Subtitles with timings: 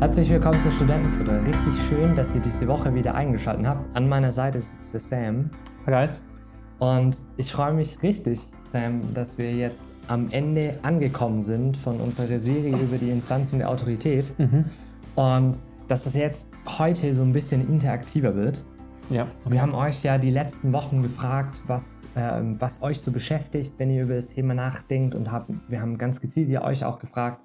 [0.00, 1.44] Herzlich willkommen zu Studentenfutter.
[1.44, 3.94] Richtig schön, dass ihr diese Woche wieder eingeschaltet habt.
[3.94, 5.50] An meiner Seite sitzt der Sam.
[5.84, 6.22] Hi guys.
[6.78, 8.40] Und ich freue mich richtig,
[8.72, 9.78] Sam, dass wir jetzt
[10.08, 14.32] am Ende angekommen sind von unserer Serie über die Instanzen der Autorität.
[14.38, 14.64] Mhm.
[15.16, 16.48] Und dass es jetzt
[16.78, 18.64] heute so ein bisschen interaktiver wird.
[19.10, 19.26] Ja.
[19.44, 23.90] Wir haben euch ja die letzten Wochen gefragt, was, ähm, was euch so beschäftigt, wenn
[23.90, 25.14] ihr über das Thema nachdenkt.
[25.14, 27.42] Und hab, wir haben ganz gezielt ja euch auch gefragt,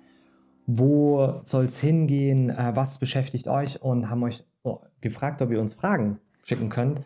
[0.67, 5.61] wo soll es hingehen, äh, was beschäftigt euch und haben euch oh, gefragt, ob ihr
[5.61, 7.01] uns Fragen schicken könnt.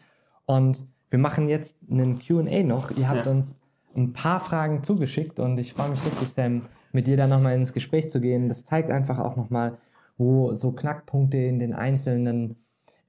[0.45, 2.91] Und wir machen jetzt einen QA noch.
[2.91, 3.31] Ihr habt Ja.
[3.31, 3.59] uns
[3.95, 7.73] ein paar Fragen zugeschickt und ich freue mich richtig, Sam, mit dir da nochmal ins
[7.73, 8.47] Gespräch zu gehen.
[8.47, 9.77] Das zeigt einfach auch nochmal,
[10.17, 12.55] wo so Knackpunkte in den einzelnen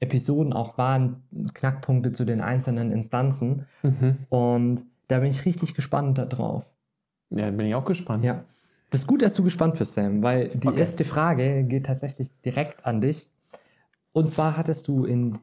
[0.00, 1.22] Episoden auch waren,
[1.52, 3.66] Knackpunkte zu den einzelnen Instanzen.
[3.82, 4.16] Mhm.
[4.30, 6.64] Und da bin ich richtig gespannt darauf.
[7.30, 8.24] Ja, bin ich auch gespannt.
[8.24, 8.44] Ja.
[8.90, 10.80] Das ist gut, dass du gespannt bist, Sam, weil die Okay.
[10.80, 13.30] erste Frage geht tatsächlich direkt an dich.
[14.12, 15.38] Und zwar hattest du in,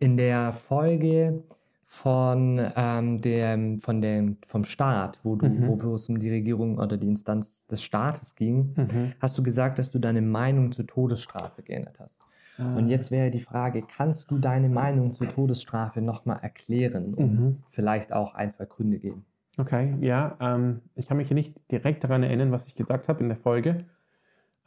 [0.00, 1.44] in der Folge
[1.84, 5.82] von, ähm, dem, von dem, vom Staat, wo, du, Mhm.
[5.82, 9.12] wo es um die Regierung oder die Instanz des Staates ging, Mhm.
[9.20, 12.16] hast du gesagt, dass du deine Meinung zur Todesstrafe geändert hast.
[12.58, 12.74] Ah.
[12.74, 17.56] Und jetzt wäre die Frage, kannst du deine Meinung zur Todesstrafe nochmal erklären und Mhm.
[17.70, 19.24] vielleicht auch ein, zwei Gründe geben?
[19.58, 20.36] Okay, ja.
[20.40, 23.84] Ähm, ich kann mich nicht direkt daran erinnern, was ich gesagt habe in der Folge.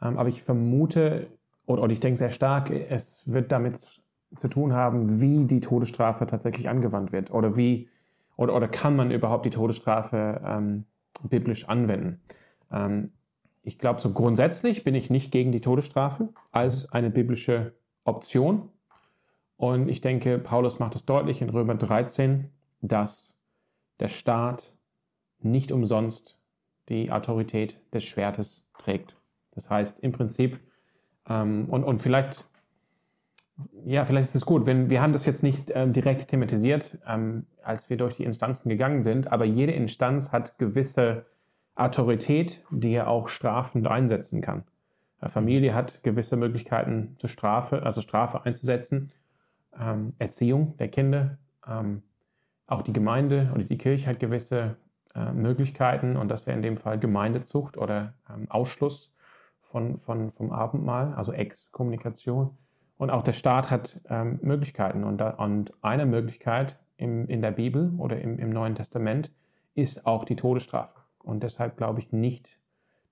[0.00, 1.26] Ähm, aber ich vermute,
[1.66, 3.80] oder, oder ich denke sehr stark, es wird damit
[4.36, 7.30] zu tun haben, wie die Todesstrafe tatsächlich angewandt wird.
[7.30, 7.88] Oder wie,
[8.36, 10.84] oder, oder kann man überhaupt die Todesstrafe ähm,
[11.28, 12.20] biblisch anwenden?
[12.70, 13.12] Ähm,
[13.62, 18.68] ich glaube, so grundsätzlich bin ich nicht gegen die Todesstrafe als eine biblische Option.
[19.56, 22.50] Und ich denke, Paulus macht es deutlich in Römer 13,
[22.82, 23.32] dass
[23.98, 24.75] der Staat
[25.50, 26.36] nicht umsonst
[26.88, 29.16] die Autorität des Schwertes trägt.
[29.52, 30.60] Das heißt, im Prinzip,
[31.28, 32.44] ähm, und, und vielleicht,
[33.84, 37.46] ja, vielleicht ist es gut, wenn wir haben das jetzt nicht ähm, direkt thematisiert, ähm,
[37.62, 41.26] als wir durch die Instanzen gegangen sind, aber jede Instanz hat gewisse
[41.74, 44.64] Autorität, die er auch strafend einsetzen kann.
[45.20, 49.10] Eine Familie hat gewisse Möglichkeiten zur Strafe, also Strafe einzusetzen,
[49.78, 52.02] ähm, Erziehung der Kinder, ähm,
[52.66, 54.76] auch die Gemeinde oder die Kirche hat gewisse
[55.16, 59.12] äh, Möglichkeiten und das wäre in dem Fall Gemeindezucht oder ähm, Ausschluss
[59.62, 62.50] von, von, vom Abendmahl, also Exkommunikation.
[62.98, 67.50] Und auch der Staat hat ähm, Möglichkeiten und, da, und eine Möglichkeit im, in der
[67.50, 69.30] Bibel oder im, im Neuen Testament
[69.74, 71.00] ist auch die Todesstrafe.
[71.18, 72.58] Und deshalb glaube ich nicht,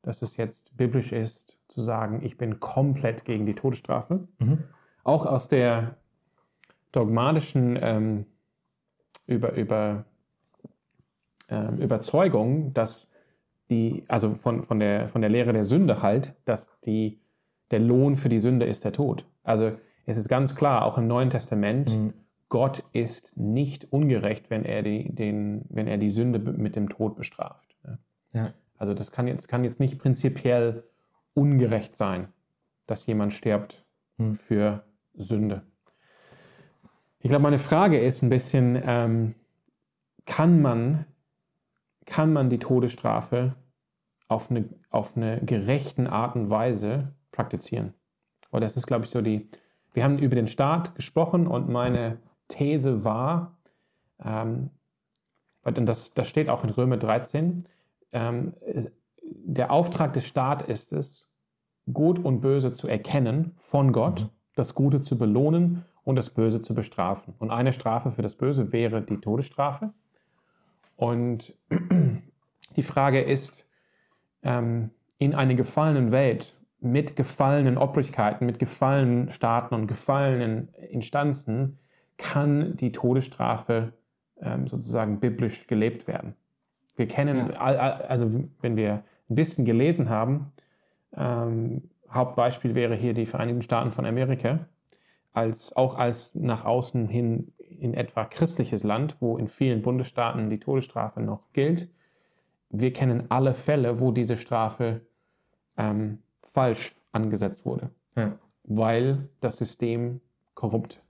[0.03, 4.29] dass es jetzt biblisch ist zu sagen, ich bin komplett gegen die Todesstrafe.
[5.03, 5.97] Auch aus der
[6.93, 8.27] dogmatischen ähm,
[9.27, 10.05] über, über,
[11.55, 13.09] ähm, Überzeugung, dass
[13.71, 17.19] die, also von, von, der, von der Lehre der Sünde halt, dass die,
[17.71, 19.25] der Lohn für die Sünde ist der Tod.
[19.43, 19.73] Also
[20.07, 22.13] es ist ganz klar, auch im Neuen Testament, Mhm.
[22.51, 27.17] Gott ist nicht ungerecht, wenn er die, den, wenn er die Sünde mit dem Tod
[27.17, 27.75] bestraft.
[27.85, 27.99] Ja.
[28.33, 28.55] Ja.
[28.79, 30.85] Also das kann jetzt, kann jetzt nicht prinzipiell
[31.33, 32.29] ungerecht sein,
[32.87, 33.85] dass jemand stirbt
[34.19, 34.35] Hm.
[34.35, 34.85] für
[35.15, 35.63] Sünde.
[37.19, 39.35] Ich glaube, meine Frage ist ein bisschen, ähm,
[40.27, 41.07] kann, man,
[42.07, 43.55] kann man die Todesstrafe
[44.29, 47.95] auf eine, auf eine gerechten Art und Weise praktizieren?
[48.51, 49.49] Weil das ist, glaube ich, so die,
[49.93, 53.57] wir haben über den Staat gesprochen und meine These war,
[54.23, 54.71] ähm,
[55.63, 57.65] und das, das steht auch in Römer 13,
[58.13, 58.55] ähm,
[59.23, 61.29] der Auftrag des Staates ist es,
[61.93, 64.31] Gut und Böse zu erkennen von Gott, Mhm.
[64.55, 67.35] das Gute zu belohnen und das Böse zu bestrafen.
[67.39, 69.93] Und eine Strafe für das Böse wäre die Todesstrafe.
[70.97, 71.55] Und
[72.77, 73.67] die Frage ist,
[74.43, 81.79] ähm, in einer gefallenen Welt mit gefallenen Obrigkeiten, mit gefallenen Staaten und gefallenen Instanzen
[82.19, 83.93] kann die Todesstrafe
[84.41, 86.35] ähm, sozusagen biblisch gelebt werden.
[86.97, 87.59] Wir kennen, Ja.
[87.59, 88.31] also
[88.61, 90.53] wenn wir ein bisschen gelesen haben,
[91.17, 94.61] ähm, Hauptbeispiel wäre hier die Vereinigten Staaten von Amerika,
[95.33, 97.53] als, auch als nach außen hin
[97.85, 101.89] in etwa christliches Land, wo in vielen Bundesstaaten die Todesstrafe noch gilt.
[102.71, 105.03] Wir kennen alle Fälle, wo diese Strafe
[105.77, 108.39] ähm, falsch angesetzt wurde, Ja.
[108.65, 110.23] weil das System
[110.55, 111.03] korrupt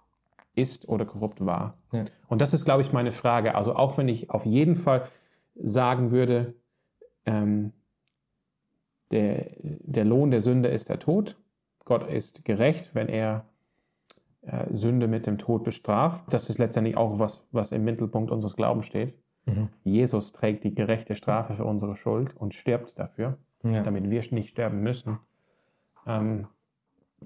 [0.56, 1.78] ist oder korrupt war.
[1.92, 2.06] Ja.
[2.26, 3.54] Und das ist, glaube ich, meine Frage.
[3.54, 5.08] Also auch wenn ich auf jeden Fall
[5.54, 6.54] sagen würde,
[7.24, 7.72] ähm,
[9.12, 11.36] der, der Lohn der Sünde ist der Tod.
[11.84, 13.44] Gott ist gerecht, wenn er
[14.72, 16.24] Sünde mit dem Tod bestraft.
[16.32, 19.14] Das ist letztendlich auch was, was im Mittelpunkt unseres Glaubens steht.
[19.46, 19.68] Mhm.
[19.84, 23.82] Jesus trägt die gerechte Strafe für unsere Schuld und stirbt dafür, Ja.
[23.82, 25.18] damit wir nicht sterben müssen.
[26.06, 26.46] Ähm,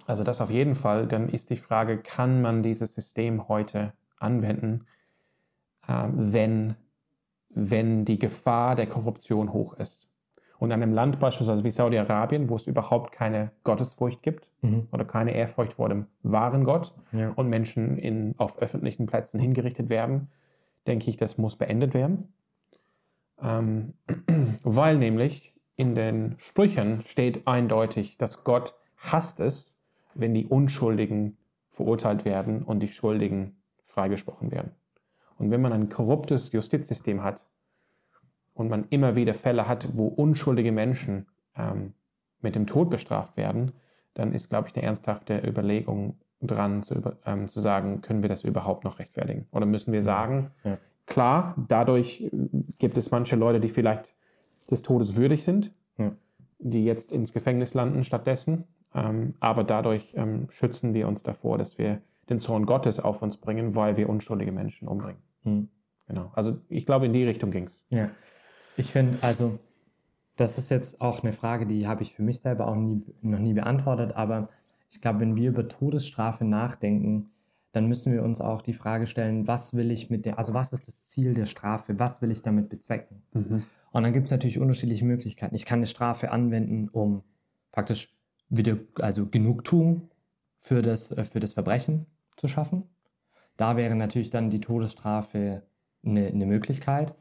[0.07, 1.09] Also das auf jeden Fall.
[1.09, 4.87] Dann ist die Frage, kann man dieses System heute anwenden,
[5.89, 6.77] äh, wenn,
[7.51, 10.08] wenn die Gefahr der Korruption hoch ist?
[10.59, 14.89] Und an einem Land beispielsweise wie Saudi-Arabien, wo es überhaupt keine Gottesfurcht gibt mhm.
[14.91, 17.31] oder keine Ehrfurcht vor dem wahren Gott ja.
[17.37, 20.29] und Menschen in, auf öffentlichen Plätzen hingerichtet werden,
[20.87, 22.33] denke ich, das muss beendet werden.
[23.41, 23.95] Ähm,
[24.65, 29.77] weil nämlich in den Sprüchen steht eindeutig, dass Gott hasst es,
[30.15, 31.37] wenn die Unschuldigen
[31.71, 33.57] verurteilt werden und die Schuldigen
[33.87, 34.73] freigesprochen werden.
[35.39, 37.41] Und wenn man ein korruptes Justizsystem hat
[38.59, 41.27] und man immer wieder Fälle hat, wo unschuldige Menschen
[41.57, 41.95] ähm,
[42.41, 43.71] mit dem Tod bestraft werden,
[44.15, 48.43] dann ist, glaube ich, eine ernsthafte Überlegung dran, zu, ähm, zu, sagen, können wir das
[48.43, 49.47] überhaupt noch rechtfertigen?
[49.53, 50.77] Oder müssen wir sagen, ja.
[51.07, 52.31] klar, dadurch äh,
[52.79, 54.17] gibt es manche Leute, die vielleicht
[54.69, 56.11] des Todes würdig sind, ja.
[56.59, 58.65] die jetzt ins Gefängnis landen stattdessen.
[58.93, 63.37] Ähm, aber dadurch ähm, schützen wir uns davor, dass wir den Zorn Gottes auf uns
[63.37, 65.23] bringen, weil wir unschuldige Menschen umbringen.
[65.45, 65.69] Mhm.
[66.09, 66.33] Genau.
[66.35, 67.85] Also ich glaube, in die Richtung ging es.
[67.91, 68.11] Ja.
[68.79, 69.59] Ich finde, also,
[70.37, 73.41] das ist jetzt auch eine Frage, die habe ich für mich selber auch nie, noch
[73.41, 74.49] nie beantwortet, aber
[74.91, 77.31] ich glaube, wenn wir über Todesstrafe nachdenken,
[77.73, 80.73] dann müssen wir uns auch die Frage stellen, was will ich mit der, also was
[80.73, 83.23] ist das Ziel der Strafe, was will ich damit bezwecken?
[83.33, 83.65] Mhm.
[83.91, 85.55] Und dann gibt es natürlich unterschiedliche Möglichkeiten.
[85.55, 87.23] Ich kann eine Strafe anwenden, um
[87.73, 88.15] praktisch
[88.49, 90.09] wieder, also Genugtuung
[90.61, 92.85] für das, äh, für das Verbrechen zu schaffen.
[93.57, 95.63] Da wäre natürlich dann die Todesstrafe
[96.05, 97.15] eine, eine Möglichkeit.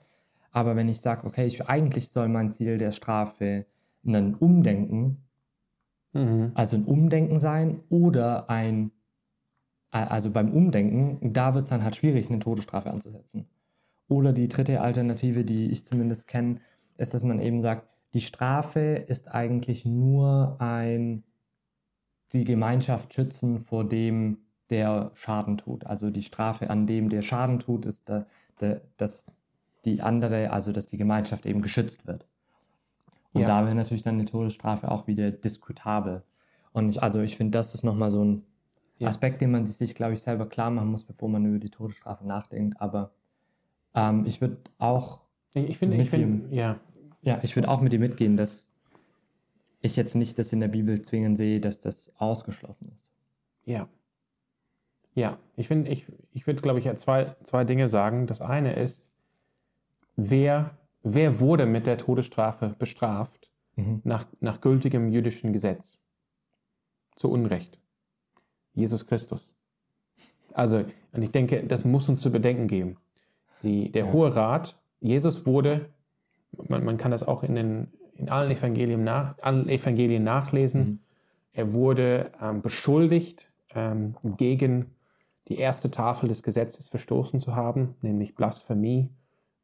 [0.57, 3.67] Aber wenn ich sage, okay, ich, eigentlich soll mein Ziel der Strafe
[4.03, 5.23] ein Umdenken,
[6.13, 6.51] mhm.
[6.55, 8.89] also ein Umdenken sein oder ein,
[9.91, 13.47] also beim Umdenken, da wird es dann halt schwierig, eine Todesstrafe anzusetzen.
[14.07, 16.59] Oder die dritte Alternative, die ich zumindest kenne,
[16.97, 21.23] ist, dass man eben sagt, die Strafe ist eigentlich nur ein
[22.33, 24.39] die Gemeinschaft schützen vor dem,
[24.71, 25.85] der Schaden tut.
[25.85, 28.25] Also die Strafe an dem, der Schaden tut, ist, da,
[28.57, 29.27] da, dass
[29.87, 32.25] die andere, also dass die Gemeinschaft eben geschützt wird.
[33.33, 33.47] Und ja.
[33.47, 36.23] da wäre natürlich dann eine Todesstrafe auch wieder diskutabel.
[36.71, 38.43] Und ich, also ich finde, das ist nochmal so ein
[39.03, 42.25] Aspekt, den man sich, glaube ich, selber klar machen muss, bevor man über die Todesstrafe
[42.25, 42.81] nachdenkt.
[42.81, 43.11] Aber
[43.93, 45.21] ähm, ich würde auch.
[45.53, 46.79] Ich, ich finde, ich finde, ja.
[47.21, 48.71] Ja, ich würde auch mit dir mitgehen, dass
[49.81, 53.11] ich jetzt nicht das in der Bibel zwingend sehe, dass das ausgeschlossen ist.
[53.65, 53.87] Ja.
[55.13, 58.27] Ja, ich finde, ich, ich würde, glaube ich, zwei, zwei Dinge sagen.
[58.27, 59.03] Das eine ist,
[60.17, 60.71] wer,
[61.03, 64.01] wer wurde mit der Todesstrafe bestraft mhm.
[64.03, 65.97] nach, nach gültigem jüdischen Gesetz?
[67.15, 67.79] Zu Unrecht.
[68.73, 69.51] Jesus Christus.
[70.53, 70.83] Also,
[71.13, 72.97] und ich denke, das muss uns zu bedenken geben.
[73.63, 74.11] Die, der ja.
[74.11, 75.89] Hohe Rat, Jesus wurde,
[76.67, 80.99] man, man kann das auch in, den, in allen, Evangelien, nach, allen Evangelien nachlesen, mhm.
[81.53, 84.95] er wurde ähm, beschuldigt, ähm, gegen
[85.47, 89.09] die erste Tafel des Gesetzes verstoßen zu haben, nämlich Blasphemie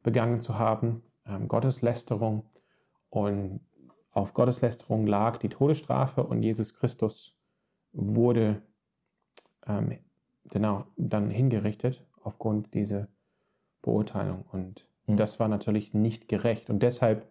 [0.04, 2.44] begangen zu haben, ähm, Gotteslästerung.
[3.10, 3.60] Und
[4.12, 7.34] auf Gotteslästerung lag die Todesstrafe und Jesus Christus
[7.92, 8.62] wurde
[9.66, 9.98] ähm,
[10.44, 13.08] genau dann hingerichtet aufgrund dieser
[13.82, 14.44] Beurteilung.
[14.52, 15.16] Und mhm.
[15.16, 16.70] das war natürlich nicht gerecht.
[16.70, 17.28] Und deshalb,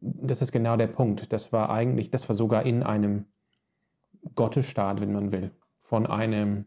[0.00, 1.32] das ist genau der Punkt.
[1.32, 3.26] Das war eigentlich, das war sogar in einem
[4.34, 6.66] Gottesstaat, wenn man will, von einem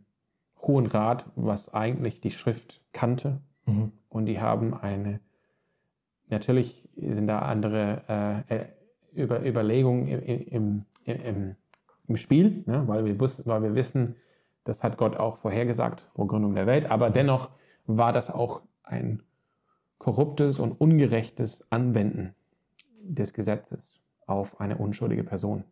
[0.61, 3.41] Hohen Rat, was eigentlich die Schrift kannte.
[3.65, 3.91] Mhm.
[4.13, 5.19] Und die haben eine,
[6.29, 8.65] natürlich sind da andere äh,
[9.19, 11.55] Über, Überlegungen im, im, im,
[12.07, 12.87] im Spiel, ne?
[12.87, 14.15] weil, wir wussten, weil wir wissen,
[14.65, 16.89] das hat Gott auch vorhergesagt vor Gründung der Welt.
[16.89, 17.49] Aber dennoch
[17.87, 19.23] war das auch ein
[19.97, 22.35] korruptes und ungerechtes Anwenden
[23.01, 25.63] des Gesetzes auf eine unschuldige Person.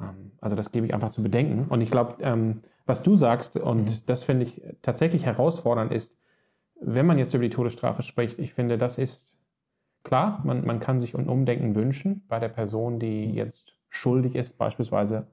[0.00, 1.66] Ähm, also das gebe ich einfach zu bedenken.
[1.68, 4.02] Und ich glaube, ähm, was du sagst, und mhm.
[4.06, 6.17] das finde ich tatsächlich herausfordernd, ist,
[6.80, 9.34] wenn man jetzt über die Todesstrafe spricht, ich finde, das ist
[10.04, 14.58] klar, man, man kann sich ein Umdenken wünschen bei der Person, die jetzt schuldig ist,
[14.58, 15.26] beispielsweise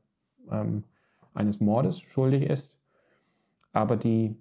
[0.51, 0.83] ähm,
[1.33, 2.73] eines Mordes schuldig ist.
[3.73, 4.35] Aber die,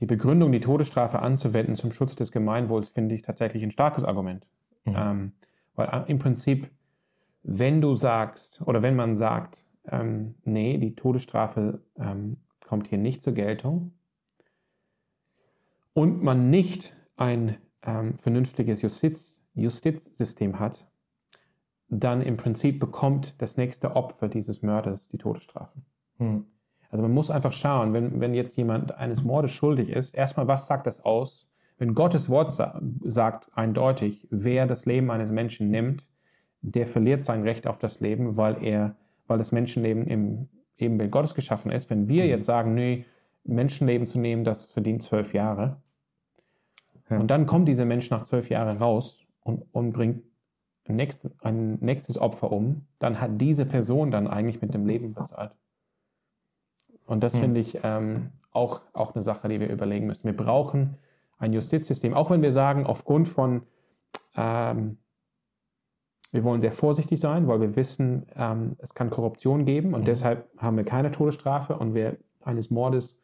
[0.00, 4.46] die Begründung, die Todesstrafe anzuwenden zum Schutz des Gemeinwohls, finde ich tatsächlich ein starkes Argument.
[4.84, 4.94] Mhm.
[4.96, 5.32] Ähm,
[5.76, 6.70] weil äh, im Prinzip
[7.44, 13.22] wenn du sagst oder wenn man sagt, ähm, nee, die Todesstrafe ähm, kommt hier nicht
[13.22, 13.92] zur Geltung
[15.94, 20.86] und man nicht ein ähm, vernünftiges Justiz, Justizsystem hat,
[21.88, 25.80] dann im Prinzip bekommt das nächste Opfer dieses Mörders die Todesstrafe.
[26.18, 26.46] Hm.
[26.90, 30.66] Also man muss einfach schauen, wenn, wenn jetzt jemand eines Mordes schuldig ist, erstmal, was
[30.66, 31.48] sagt das aus?
[31.78, 36.06] Wenn Gottes Wort sa sagt eindeutig, wer das Leben eines Menschen nimmt,
[36.60, 38.96] der verliert sein Recht auf das Leben, weil er
[39.26, 41.90] weil das Menschenleben im Ebenbild Gottes geschaffen ist.
[41.90, 42.30] Wenn wir mhm.
[42.30, 43.06] jetzt sagen, nee,
[43.44, 45.80] Menschenleben zu nehmen, das verdient zwölf Jahre,
[47.10, 47.18] ja.
[47.18, 50.22] und dann kommt dieser Mensch nach zwölf Jahren raus und, und bringt
[50.86, 55.14] ein nächstes, ein nächstes Opfer um, dann hat diese Person dann eigentlich mit dem Leben
[55.14, 55.52] bezahlt.
[57.06, 57.40] Und das mhm.
[57.40, 60.24] finde ich ähm, auch, auch eine Sache, die wir überlegen müssen.
[60.24, 60.96] Wir brauchen
[61.38, 63.62] ein Justizsystem, auch wenn wir sagen, aufgrund von
[64.36, 64.98] ähm,
[66.34, 70.06] wir wollen sehr vorsichtig sein, weil wir wissen, ähm, es kann Korruption geben und mhm.
[70.06, 73.16] deshalb haben wir keine Todesstrafe und wer eines Mordes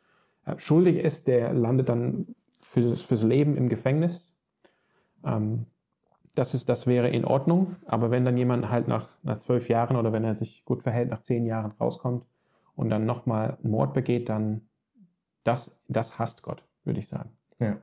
[0.46, 4.32] äh, schuldig ist, der landet dann fürs, fürs Leben im Gefängnis.
[5.24, 5.66] Ähm,
[6.34, 9.96] das, ist, das wäre in Ordnung, aber wenn dann jemand halt nach, nach zwölf Jahren
[9.96, 12.24] oder wenn er sich gut verhält, nach zehn Jahren rauskommt
[12.76, 14.62] und dann nochmal Mord begeht, dann
[15.44, 17.30] das, das hasst Gott, würde ich sagen.
[17.58, 17.78] Ja.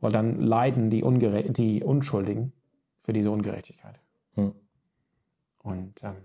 [0.00, 2.52] Weil dann leiden die, Ungere die Unschuldigen
[3.02, 3.98] für diese Ungerechtigkeit.
[4.34, 4.52] Hm.
[5.62, 6.16] Und, ähm,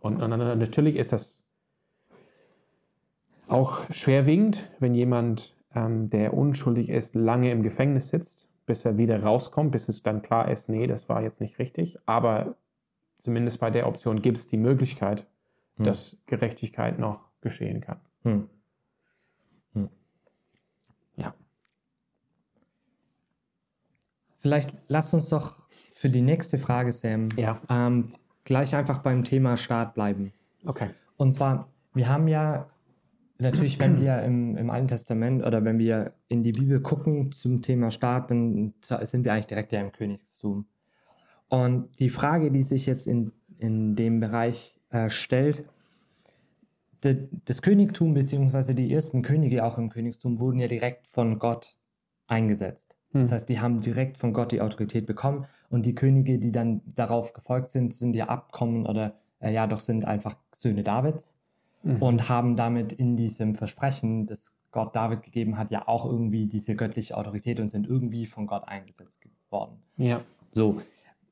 [0.00, 1.42] und, und, natürlich ist das
[3.48, 9.22] auch schwerwiegend, wenn jemand, ähm, der unschuldig ist, lange im Gefängnis sitzt, bis er wieder
[9.22, 11.98] rauskommt, bis es dann klar ist, nee, das war jetzt nicht richtig.
[12.06, 12.56] Aber
[13.22, 15.26] zumindest bei der Option gibt es die Möglichkeit,
[15.76, 15.84] hm.
[15.84, 18.00] dass Gerechtigkeit noch geschehen kann.
[18.22, 18.48] Hm.
[19.74, 19.90] hm.
[21.16, 21.34] Ja.
[24.40, 27.60] Vielleicht lasst uns doch für die nächste Frage, Sam, ja.
[27.68, 28.12] ähm,
[28.44, 30.32] gleich einfach beim Thema Staat bleiben.
[30.64, 30.90] Okay.
[31.16, 32.66] Und zwar, wir haben ja
[33.38, 37.62] natürlich, wenn wir im, im Alten Testament oder wenn wir in die Bibel gucken zum
[37.62, 40.66] Thema Staat, dann sind wir eigentlich direkt ja im Königstum.
[41.48, 45.64] Und die Frage, die sich jetzt in, in dem Bereich äh, stellt,
[47.04, 48.74] de, das Königtum bzw.
[48.74, 51.76] die ersten Könige auch im Königstum wurden ja direkt von Gott
[52.26, 52.96] eingesetzt.
[53.12, 53.34] Das hm.
[53.34, 57.32] heißt, die haben direkt von Gott die Autorität bekommen und die Könige, die dann darauf
[57.32, 61.35] gefolgt sind, sind ja Abkommen oder äh, ja doch sind einfach Söhne Davids
[61.86, 62.02] mhm.
[62.02, 66.74] und haben damit in diesem Versprechen, das Gott David gegeben hat, ja auch irgendwie diese
[66.76, 69.78] göttliche Autorität und sind irgendwie von Gott eingesetzt worden.
[69.96, 70.20] Ja.
[70.50, 70.82] So,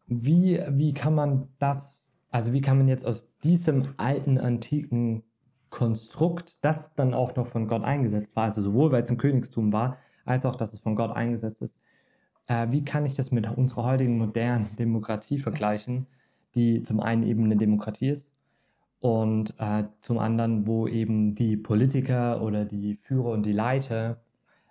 [0.07, 5.25] wie, wie kann man das, also wie kann man jetzt aus diesem alten, antiken
[5.71, 9.73] Konstrukt, das dann auch noch von Gott eingesetzt war, also sowohl weil es ein Königstum
[9.73, 11.81] war, als auch, dass es von Gott eingesetzt ist.
[12.47, 16.07] Äh, wie kann ich das mit unserer heutigen modernen Demokratie vergleichen,
[16.55, 18.31] die zum einen eben eine Demokratie ist
[19.05, 24.17] und äh, zum anderen, wo eben die Politiker oder die Führer und die Leiter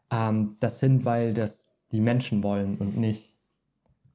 [0.10, 3.36] ähm, das sind, weil das die Menschen wollen und nicht,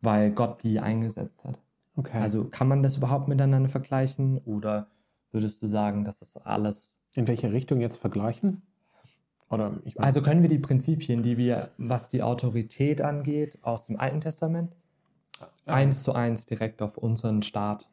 [0.00, 1.56] weil Gott die eingesetzt hat.
[1.94, 2.18] Okay.
[2.18, 4.88] Also kann man das überhaupt miteinander vergleichen oder
[5.30, 6.98] würdest du sagen, dass das alles.
[7.12, 8.62] In welche Richtung jetzt vergleichen?
[9.96, 14.75] also können wir die Prinzipien, die wir, was die Autorität angeht, aus dem Alten Testament,
[15.40, 15.75] ja.
[15.75, 17.88] eins zu eins direkt auf unseren Staat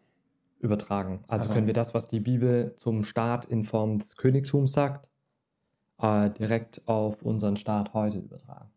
[0.60, 1.24] übertragen.
[1.28, 5.08] Also, also, können wir das, was die Bibel zum Staat in Form des Königtums sagt,
[6.00, 8.70] äh, direkt auf unseren Staat heute übertragen.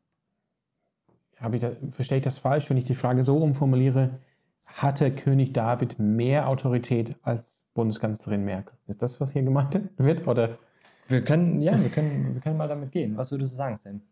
[1.53, 4.19] Ich da, verstehe ich das falsch, wenn ich die Frage so umformuliere?
[4.65, 8.77] Hatte König David mehr Autorität als Bundeskanzlerin Merkel?
[8.87, 10.27] Ist das, was hier gemeint wird?
[10.27, 10.59] Oder
[11.07, 13.17] wir können, ja, wir können, wir können mal damit gehen.
[13.17, 14.03] Was würdest du sagen, Sam?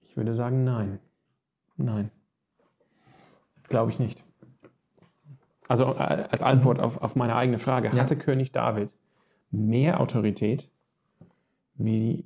[0.00, 0.98] Ich würde sagen, nein.
[1.76, 2.10] Nein.
[3.68, 4.24] Glaube ich nicht.
[5.68, 8.02] Also äh, als Antwort auf, auf meine eigene Frage, ja.
[8.02, 8.90] hatte König David
[9.50, 10.70] mehr Autorität
[11.74, 12.24] wie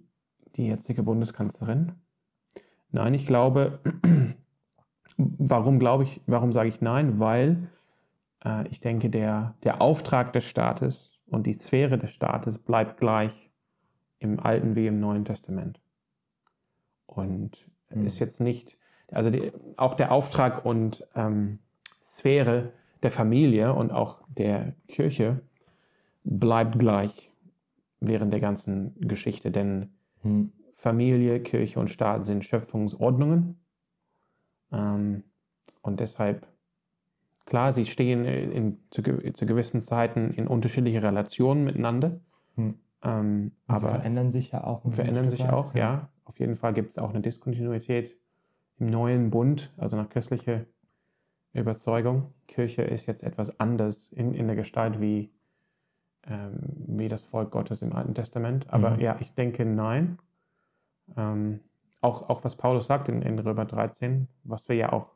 [0.57, 1.93] die jetzige Bundeskanzlerin?
[2.93, 3.81] Nein, ich glaube,
[5.17, 7.19] warum glaube ich, warum sage ich nein?
[7.19, 7.69] Weil
[8.45, 13.51] äh, ich denke, der, der Auftrag des Staates und die Sphäre des Staates bleibt gleich
[14.19, 15.81] im Alten wie im Neuen Testament.
[17.07, 18.07] Und mhm.
[18.07, 18.77] ist jetzt nicht,
[19.11, 21.59] also die, auch der Auftrag und ähm,
[22.02, 25.40] Sphäre der Familie und auch der Kirche
[26.25, 27.31] bleibt gleich
[28.00, 29.90] während der ganzen Geschichte, denn
[30.23, 30.52] mhm.
[30.75, 33.61] Familie, Kirche und Staat sind Schöpfungsordnungen.
[34.73, 35.25] Ähm,
[35.83, 36.47] und deshalb
[37.50, 42.21] Klar, sie stehen in, zu, zu, gewissen Zeiten in unterschiedliche Relationen miteinander.
[42.55, 42.76] Hm.
[43.02, 44.83] Ähm, aber verändern sich ja auch.
[44.93, 45.81] Verändern sich auch, ja.
[45.81, 46.09] ja.
[46.26, 48.17] Auf jeden Fall gibt es auch eine Diskontinuität
[48.81, 50.65] im neuen Bund, also nach christlicher
[51.53, 52.33] Überzeugung.
[52.47, 55.31] Kirche ist jetzt etwas anders in, in der Gestalt wie,
[56.27, 58.67] ähm, wie das Volk Gottes im Alten Testament.
[58.71, 59.01] Aber mhm.
[59.01, 60.19] ja, ich denke nein.
[61.17, 61.61] Ähm,
[62.01, 65.15] auch, auch was Paulus sagt in, in Römer 13, was wir ja auch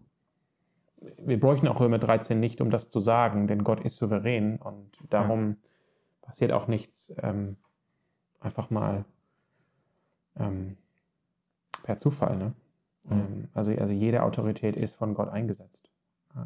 [1.18, 4.90] wir bräuchten auch Römer 13 nicht, um das zu sagen, denn Gott ist souverän und
[5.10, 5.56] darum ja.
[6.22, 7.56] passiert auch nichts ähm,
[8.40, 9.04] einfach mal
[10.38, 10.76] ähm,
[11.82, 12.36] per Zufall.
[12.36, 12.52] Ne?
[13.04, 13.12] Mhm.
[13.12, 15.90] Ähm, also, also jede Autorität ist von Gott eingesetzt.
[16.34, 16.40] Äh,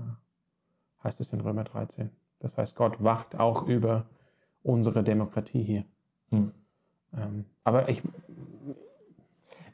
[1.04, 2.10] heißt es in Römer 13.
[2.40, 4.06] Das heißt, Gott wacht auch über
[4.62, 5.84] unsere Demokratie hier.
[6.30, 6.52] Hm.
[7.16, 8.02] Ähm, aber ich.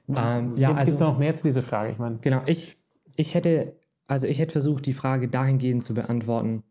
[0.08, 1.92] Ähm, ja, gibt also, es noch mehr zu dieser Frage?
[1.92, 2.76] Ich meine, genau, ich,
[3.16, 3.74] ich hätte,
[4.06, 6.62] also ich hätte versucht, die Frage dahingehend zu beantworten,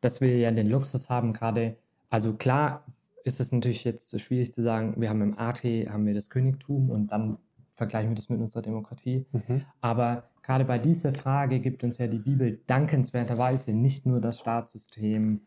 [0.00, 1.76] dass wir ja den Luxus haben, gerade,
[2.10, 2.84] also klar
[3.24, 6.90] ist es natürlich jetzt schwierig zu sagen, wir haben im AT haben wir das Königtum
[6.90, 7.38] und dann
[7.82, 9.26] vergleichen wir das mit unserer Demokratie.
[9.32, 9.62] Mhm.
[9.80, 15.40] Aber gerade bei dieser Frage gibt uns ja die Bibel dankenswerterweise nicht nur das Staatssystem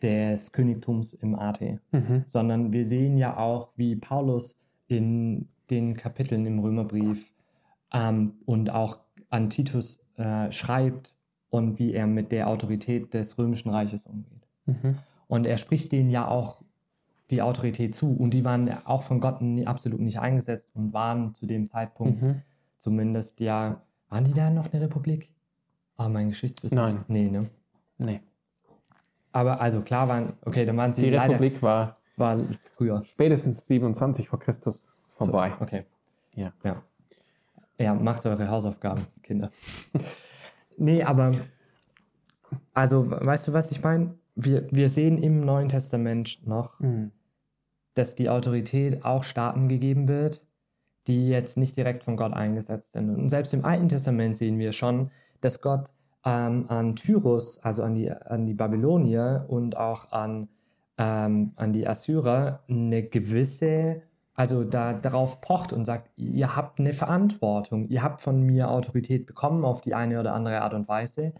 [0.00, 1.60] des Königtums im AT,
[1.92, 2.24] mhm.
[2.26, 4.58] sondern wir sehen ja auch, wie Paulus
[4.88, 7.30] in den Kapiteln im Römerbrief
[7.92, 11.14] ähm, und auch an Titus äh, schreibt
[11.50, 14.48] und wie er mit der Autorität des römischen Reiches umgeht.
[14.64, 14.96] Mhm.
[15.28, 16.62] Und er spricht denen ja auch
[17.32, 21.46] die Autorität zu und die waren auch von Gott absolut nicht eingesetzt und waren zu
[21.46, 22.42] dem Zeitpunkt mhm.
[22.78, 25.30] zumindest ja, waren die da noch eine Republik?
[25.96, 26.76] Ah, oh, mein Geschichtswissen.
[26.76, 27.04] Nein.
[27.08, 27.48] Nee, ne?
[27.98, 28.20] Nee.
[29.32, 31.02] Aber also klar waren, okay, dann waren sie.
[31.02, 32.38] Die Republik war, war
[32.76, 33.02] früher.
[33.04, 34.86] Spätestens 27 vor Christus
[35.16, 35.52] vorbei.
[35.58, 35.84] So, okay.
[36.34, 36.52] Ja.
[36.62, 36.82] ja.
[37.78, 39.50] Ja, macht eure Hausaufgaben, Kinder.
[40.76, 41.32] nee, aber
[42.74, 44.14] also, weißt du, was ich meine?
[44.34, 47.12] Wir, wir sehen im Neuen Testament noch, mhm.
[47.94, 50.46] Dass die Autorität auch Staaten gegeben wird,
[51.06, 53.10] die jetzt nicht direkt von Gott eingesetzt sind.
[53.10, 55.92] Und selbst im Alten Testament sehen wir schon, dass Gott
[56.24, 60.48] ähm, an Tyrus, also an die, an die Babylonier und auch an,
[60.98, 64.02] ähm, an die Assyrer eine gewisse,
[64.34, 69.26] also da, darauf pocht und sagt, ihr habt eine Verantwortung, ihr habt von mir Autorität
[69.26, 71.32] bekommen auf die eine oder andere Art und Weise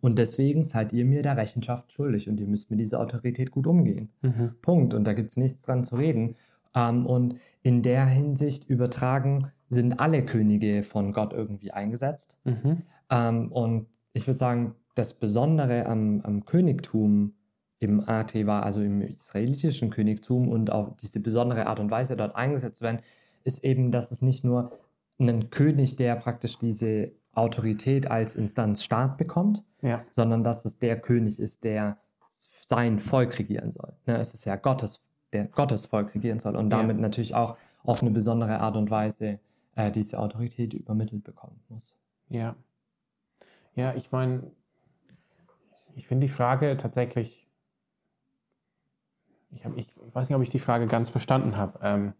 [0.00, 3.66] und deswegen seid ihr mir der Rechenschaft schuldig und ihr müsst mit dieser Autorität gut
[3.66, 4.10] umgehen.
[4.22, 4.52] Mhm.
[4.62, 4.94] Punkt.
[4.94, 6.36] Und da gibt es nichts dran zu reden.
[6.74, 12.36] Ähm, und in der Hinsicht übertragen sind alle Könige von Gott irgendwie eingesetzt.
[12.44, 12.82] Mhm.
[13.10, 17.34] Ähm, und ich würde sagen, das Besondere am, am Königtum
[17.78, 22.36] im AT war, also im israelitischen Königtum und auch diese besondere Art und Weise dort
[22.36, 23.00] eingesetzt werden,
[23.44, 24.72] ist eben, dass es nicht nur
[25.18, 30.04] einen König, der praktisch diese Autorität als Instanz Staat bekommt, ja.
[30.10, 31.98] sondern dass es der König ist, der
[32.66, 33.92] sein Volk regieren soll.
[34.06, 37.02] Ne, es ist ja Gottes, der Gottes Volk regieren soll und damit ja.
[37.02, 39.40] natürlich auch auf eine besondere Art und Weise
[39.74, 41.96] äh, diese Autorität übermittelt bekommen muss.
[42.28, 42.54] Ja.
[43.74, 44.50] Ja, ich meine,
[45.94, 47.48] ich finde die Frage tatsächlich,
[49.50, 51.78] ich, hab, ich, weiß nicht, ob ich die Frage ganz verstanden habe.
[51.82, 52.12] Ähm,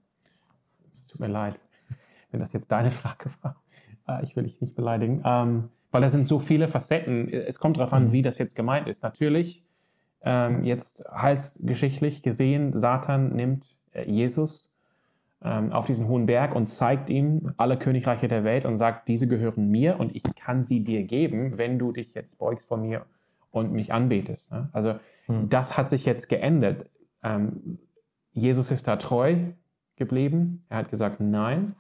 [0.97, 1.61] es tut mir leid,
[2.31, 3.63] wenn das jetzt deine Frage war.
[4.09, 5.23] Äh, ich will dich nicht beleidigen.
[5.25, 7.29] Ähm, weil da sind so viele Facetten.
[7.29, 8.13] Es kommt darauf an, mhm.
[8.13, 9.03] wie das jetzt gemeint ist.
[9.03, 9.65] Natürlich,
[10.23, 14.71] ähm, jetzt heilsgeschichtlich gesehen, Satan nimmt äh, Jesus
[15.43, 19.27] ähm, auf diesen hohen Berg und zeigt ihm alle Königreiche der Welt und sagt, diese
[19.27, 23.07] gehören mir und ich kann sie dir geben, wenn du dich jetzt beugst vor mir
[23.51, 24.51] und mich anbetest.
[24.51, 24.69] Ne?
[24.73, 24.95] Also
[25.29, 25.49] mhm.
[25.49, 26.87] das hat sich jetzt geändert.
[27.23, 27.79] Ähm,
[28.33, 29.37] Jesus ist da treu
[29.97, 30.65] geblieben.
[30.69, 31.75] Er hat gesagt, nein.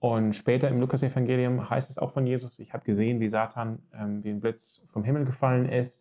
[0.00, 4.22] Und später im Lukas-Evangelium heißt es auch von Jesus, ich habe gesehen, wie Satan ähm,
[4.22, 6.00] wie ein Blitz vom Himmel gefallen ist.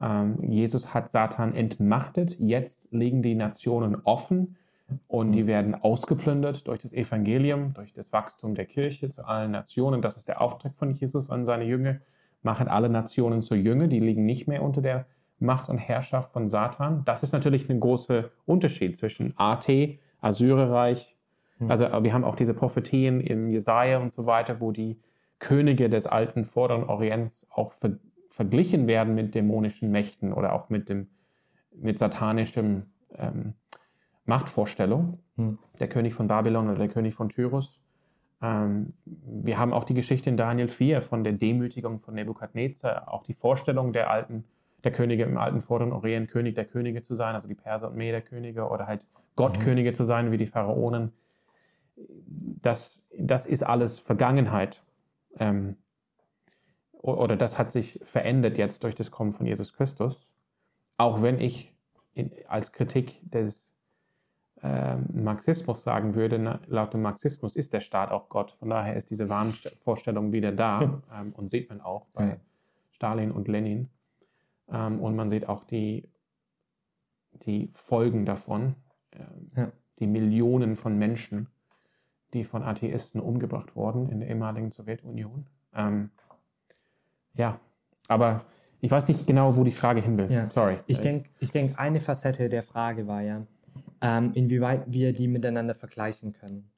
[0.00, 2.38] Ähm, Jesus hat Satan entmachtet.
[2.38, 4.56] Jetzt liegen die Nationen offen
[5.06, 10.02] und die werden ausgeplündert durch das Evangelium, durch das Wachstum der Kirche zu allen Nationen.
[10.02, 11.98] Das ist der Auftrag von Jesus an seine Jünger.
[12.42, 15.06] Machen alle Nationen zu Jünger, die liegen nicht mehr unter der
[15.40, 17.02] Macht und Herrschaft von Satan.
[17.04, 19.68] Das ist natürlich ein großer Unterschied zwischen AT,
[20.20, 21.16] Assyrerreich.
[21.66, 25.00] Also wir haben auch diese Prophetien im Jesaja und so weiter, wo die
[25.38, 27.98] Könige des alten Vorderen Orients auch ver
[28.30, 31.08] verglichen werden mit dämonischen Mächten oder auch mit dem
[31.72, 32.84] mit satanischem
[33.16, 33.54] ähm,
[34.26, 35.58] Machtvorstellung, hm.
[35.80, 37.80] der König von Babylon oder der König von Tyrus.
[38.40, 43.24] Ähm, wir haben auch die Geschichte in Daniel 4 von der Demütigung von Nebukadnezar, auch
[43.24, 44.44] die Vorstellung der alten,
[44.84, 47.96] der Könige im alten Vorderen Orient, König der Könige zu sein, also die Perser und
[47.96, 49.94] Mederkönige oder halt Gottkönige mhm.
[49.94, 51.12] zu sein, wie die Pharaonen.
[52.62, 54.82] Das, das ist alles Vergangenheit.
[55.38, 55.76] Ähm,
[56.92, 60.26] oder das hat sich verändert jetzt durch das Kommen von Jesus Christus.
[60.96, 61.74] Auch wenn ich
[62.14, 63.68] in, als Kritik des
[64.62, 68.56] ähm, Marxismus sagen würde, na, laut dem Marxismus ist der Staat auch Gott.
[68.58, 72.36] Von daher ist diese Wahnvorstellung wieder da ähm, und sieht man auch bei ja.
[72.90, 73.88] Stalin und Lenin.
[74.68, 76.08] Ähm, und man sieht auch die,
[77.44, 78.74] die Folgen davon,
[79.12, 79.72] ähm, ja.
[80.00, 81.46] die Millionen von Menschen,
[82.34, 85.46] die von Atheisten umgebracht wurden in der ehemaligen Sowjetunion.
[85.74, 86.10] Ähm,
[87.34, 87.58] ja,
[88.08, 88.44] aber
[88.80, 90.30] ich weiß nicht genau, wo die Frage hin will.
[90.30, 90.50] Ja.
[90.50, 90.78] Sorry.
[90.86, 93.46] Ich denke, ich denk, eine Facette der Frage war ja,
[94.00, 96.70] ähm, inwieweit wir die miteinander vergleichen können.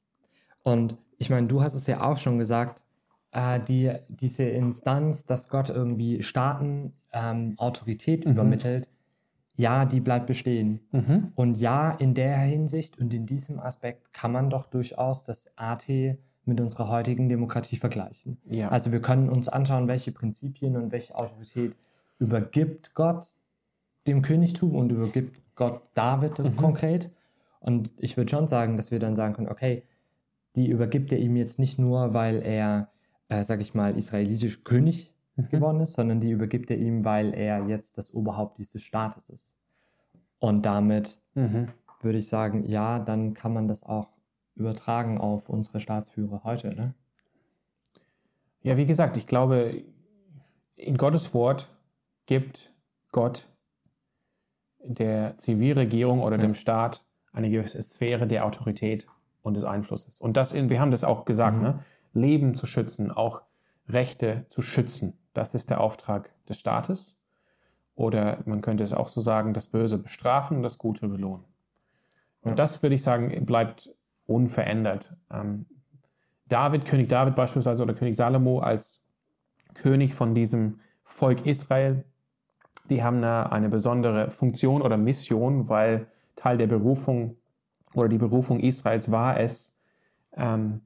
[0.63, 2.83] Und ich meine, du hast es ja auch schon gesagt,
[3.31, 8.31] äh, die, diese Instanz, dass Gott irgendwie Staaten ähm, Autorität mhm.
[8.31, 8.89] übermittelt,
[9.55, 10.79] ja, die bleibt bestehen.
[10.91, 11.31] Mhm.
[11.35, 15.87] Und ja, in der Hinsicht und in diesem Aspekt kann man doch durchaus das AT
[16.45, 18.37] mit unserer heutigen Demokratie vergleichen.
[18.45, 18.69] Ja.
[18.69, 21.75] Also wir können uns anschauen, welche Prinzipien und welche Autorität
[22.17, 23.25] übergibt Gott
[24.07, 26.55] dem Königtum und übergibt Gott David mhm.
[26.55, 27.11] konkret.
[27.59, 29.83] Und ich würde schon sagen, dass wir dann sagen können, okay,
[30.55, 32.89] die übergibt er ihm jetzt nicht nur, weil er,
[33.29, 35.49] äh, sag ich mal, israelitisch König mhm.
[35.49, 39.51] geworden ist, sondern die übergibt er ihm, weil er jetzt das Oberhaupt dieses Staates ist.
[40.39, 41.67] Und damit mhm.
[42.01, 44.09] würde ich sagen, ja, dann kann man das auch
[44.55, 46.75] übertragen auf unsere Staatsführer heute.
[46.75, 46.93] Ne?
[48.61, 49.83] Ja, wie gesagt, ich glaube,
[50.75, 51.69] in Gottes Wort
[52.25, 52.71] gibt
[53.11, 53.47] Gott
[54.83, 56.41] der Zivilregierung oder ja.
[56.41, 59.07] dem Staat eine gewisse Sphäre der Autorität
[59.41, 60.19] und des Einflusses.
[60.19, 61.63] Und das, in, wir haben das auch gesagt, mhm.
[61.63, 61.79] ne?
[62.13, 63.41] Leben zu schützen, auch
[63.87, 65.17] Rechte zu schützen.
[65.33, 67.15] Das ist der Auftrag des Staates.
[67.95, 71.45] Oder man könnte es auch so sagen, das Böse bestrafen und das Gute belohnen.
[72.41, 73.93] Und das würde ich sagen, bleibt
[74.25, 75.15] unverändert.
[75.31, 75.65] Ähm,
[76.47, 79.01] David, König David beispielsweise oder König Salomo als
[79.73, 82.03] König von diesem Volk Israel,
[82.89, 87.37] die haben eine, eine besondere Funktion oder Mission, weil Teil der Berufung
[87.93, 89.71] oder die Berufung Israels war es,
[90.33, 90.81] ähm,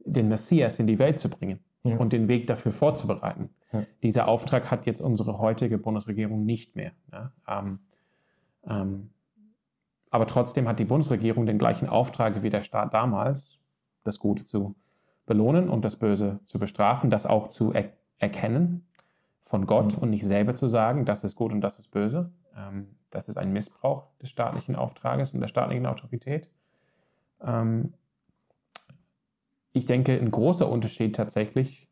[0.00, 1.96] den Messias in die Welt zu bringen ja.
[1.96, 3.50] und den Weg dafür vorzubereiten.
[3.72, 3.84] Ja.
[4.02, 6.92] Dieser Auftrag hat jetzt unsere heutige Bundesregierung nicht mehr.
[7.12, 7.32] Ja?
[7.46, 7.78] Ähm,
[8.66, 9.10] ähm,
[10.10, 13.58] aber trotzdem hat die Bundesregierung den gleichen Auftrag wie der Staat damals,
[14.04, 14.74] das Gute zu
[15.26, 18.86] belohnen und das Böse zu bestrafen, das auch zu er erkennen
[19.44, 20.02] von Gott mhm.
[20.02, 22.32] und nicht selber zu sagen, das ist gut und das ist böse.
[22.56, 26.50] Ähm, das ist ein Missbrauch des staatlichen Auftrages und der staatlichen Autorität.
[27.40, 27.94] Ähm,
[29.72, 31.88] ich denke, ein großer Unterschied tatsächlich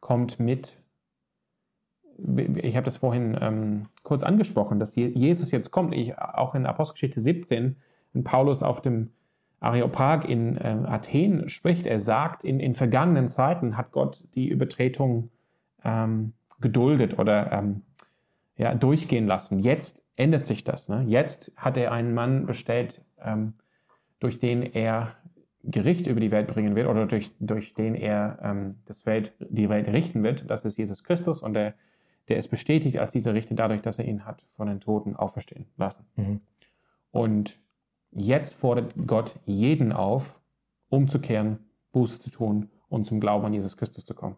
[0.00, 0.78] kommt mit,
[2.16, 5.94] ich habe das vorhin ähm, kurz angesprochen, dass Jesus jetzt kommt.
[5.94, 7.76] Ich, auch in Apostelgeschichte 17,
[8.12, 9.10] wenn Paulus auf dem
[9.60, 15.30] Areopag in äh, Athen spricht, er sagt, in, in vergangenen Zeiten hat Gott die Übertretung
[15.84, 17.82] ähm, geduldet oder ähm,
[18.56, 19.60] ja, durchgehen lassen.
[19.60, 20.88] Jetzt ändert sich das.
[20.88, 21.04] Ne?
[21.06, 23.54] Jetzt hat er einen Mann bestellt, ähm,
[24.18, 25.16] durch den er
[25.64, 29.68] Gericht über die Welt bringen wird oder durch, durch den er ähm, das Welt, die
[29.68, 30.50] Welt richten wird.
[30.50, 31.74] Das ist Jesus Christus und der,
[32.28, 35.66] der ist bestätigt als dieser Richter dadurch, dass er ihn hat von den Toten auferstehen
[35.76, 36.04] lassen.
[36.16, 36.40] Mhm.
[37.12, 37.60] Und
[38.10, 40.40] jetzt fordert Gott jeden auf,
[40.88, 41.58] umzukehren,
[41.92, 44.36] Buße zu tun und zum Glauben an Jesus Christus zu kommen.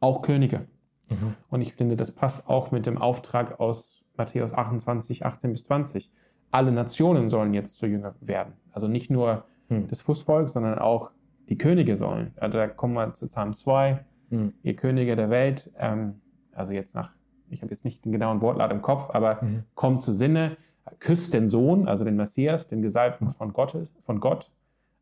[0.00, 0.66] Auch Könige.
[1.08, 1.34] Mhm.
[1.48, 6.10] Und ich finde, das passt auch mit dem Auftrag aus Matthäus 28, 18 bis 20.
[6.50, 8.54] Alle Nationen sollen jetzt zu Jünger werden.
[8.72, 9.88] Also nicht nur hm.
[9.88, 11.10] das Fußvolk, sondern auch
[11.48, 12.32] die Könige sollen.
[12.36, 14.52] Also da kommen wir zu Psalm 2, hm.
[14.62, 16.20] ihr Könige der Welt, ähm,
[16.52, 17.10] also jetzt nach,
[17.48, 19.62] ich habe jetzt nicht den genauen Wortlaut im Kopf, aber mhm.
[19.74, 20.56] kommt zu Sinne,
[20.98, 24.50] küsst den Sohn, also den Messias, den Gesalbten von Gott, von Gott.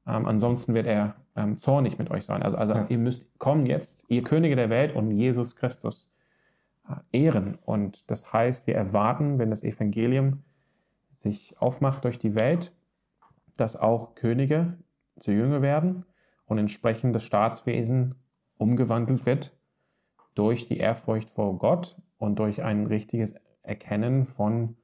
[0.06, 2.42] Ähm, ansonsten wird er ähm, zornig mit euch sein.
[2.42, 2.86] Also, also ja.
[2.88, 6.08] ihr müsst kommen jetzt, ihr Könige der Welt und Jesus Christus
[6.88, 7.58] äh, ehren.
[7.64, 10.42] Und das heißt, wir erwarten, wenn das Evangelium
[11.12, 12.72] sich aufmacht durch die Welt,
[13.56, 14.78] dass auch Könige
[15.18, 16.04] zu Jünger werden
[16.46, 18.14] und entsprechend das Staatswesen
[18.58, 19.56] umgewandelt wird
[20.34, 24.76] durch die Ehrfurcht vor Gott und durch ein richtiges Erkennen von,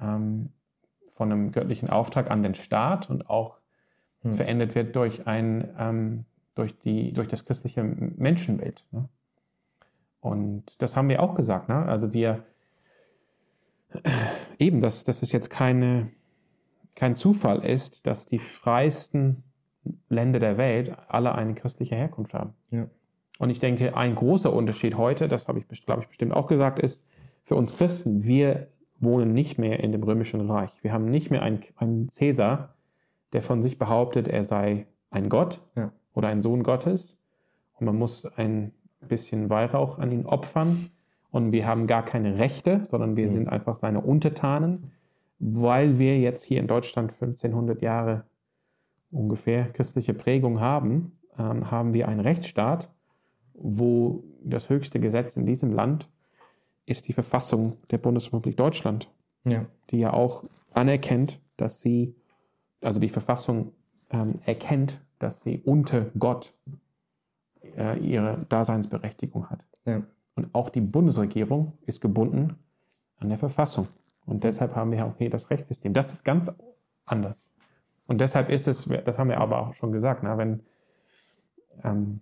[0.00, 0.50] ähm,
[1.12, 3.58] von einem göttlichen Auftrag an den Staat und auch
[4.22, 4.32] hm.
[4.32, 8.84] verändert wird durch, ein, ähm, durch, die, durch das christliche Menschenbild.
[8.90, 9.08] Ne?
[10.20, 11.68] Und das haben wir auch gesagt.
[11.68, 11.86] Ne?
[11.86, 12.44] Also wir,
[14.58, 16.10] eben, das, das ist jetzt keine,
[16.94, 19.42] kein Zufall ist, dass die freiesten
[20.08, 22.54] Länder der Welt alle eine christliche Herkunft haben.
[22.70, 22.86] Ja.
[23.38, 26.78] Und ich denke, ein großer Unterschied heute, das habe ich, glaube ich, bestimmt auch gesagt,
[26.78, 27.02] ist
[27.44, 30.70] für uns Christen, wir wohnen nicht mehr in dem römischen Reich.
[30.82, 32.74] Wir haben nicht mehr einen, einen Cäsar,
[33.32, 35.90] der von sich behauptet, er sei ein Gott ja.
[36.12, 37.16] oder ein Sohn Gottes.
[37.78, 38.72] Und man muss ein
[39.08, 40.90] bisschen Weihrauch an ihn opfern.
[41.30, 43.32] Und wir haben gar keine Rechte, sondern wir mhm.
[43.32, 44.92] sind einfach seine Untertanen
[45.40, 48.24] weil wir jetzt hier in Deutschland 1500 Jahre
[49.10, 52.90] ungefähr christliche Prägung haben, ähm, haben wir einen Rechtsstaat,
[53.54, 56.08] wo das höchste Gesetz in diesem Land
[56.86, 59.10] ist die Verfassung der Bundesrepublik Deutschland,
[59.44, 59.66] ja.
[59.90, 62.14] die ja auch anerkennt, dass sie,
[62.80, 63.72] also die Verfassung
[64.10, 66.54] ähm, erkennt, dass sie unter Gott
[67.76, 69.64] äh, ihre Daseinsberechtigung hat.
[69.84, 70.02] Ja.
[70.34, 72.56] Und auch die Bundesregierung ist gebunden
[73.18, 73.88] an der Verfassung.
[74.30, 75.92] Und deshalb haben wir auch hier das Rechtssystem.
[75.92, 76.52] Das ist ganz
[77.04, 77.50] anders.
[78.06, 80.62] Und deshalb ist es, das haben wir aber auch schon gesagt, na, wenn,
[81.82, 82.20] ähm,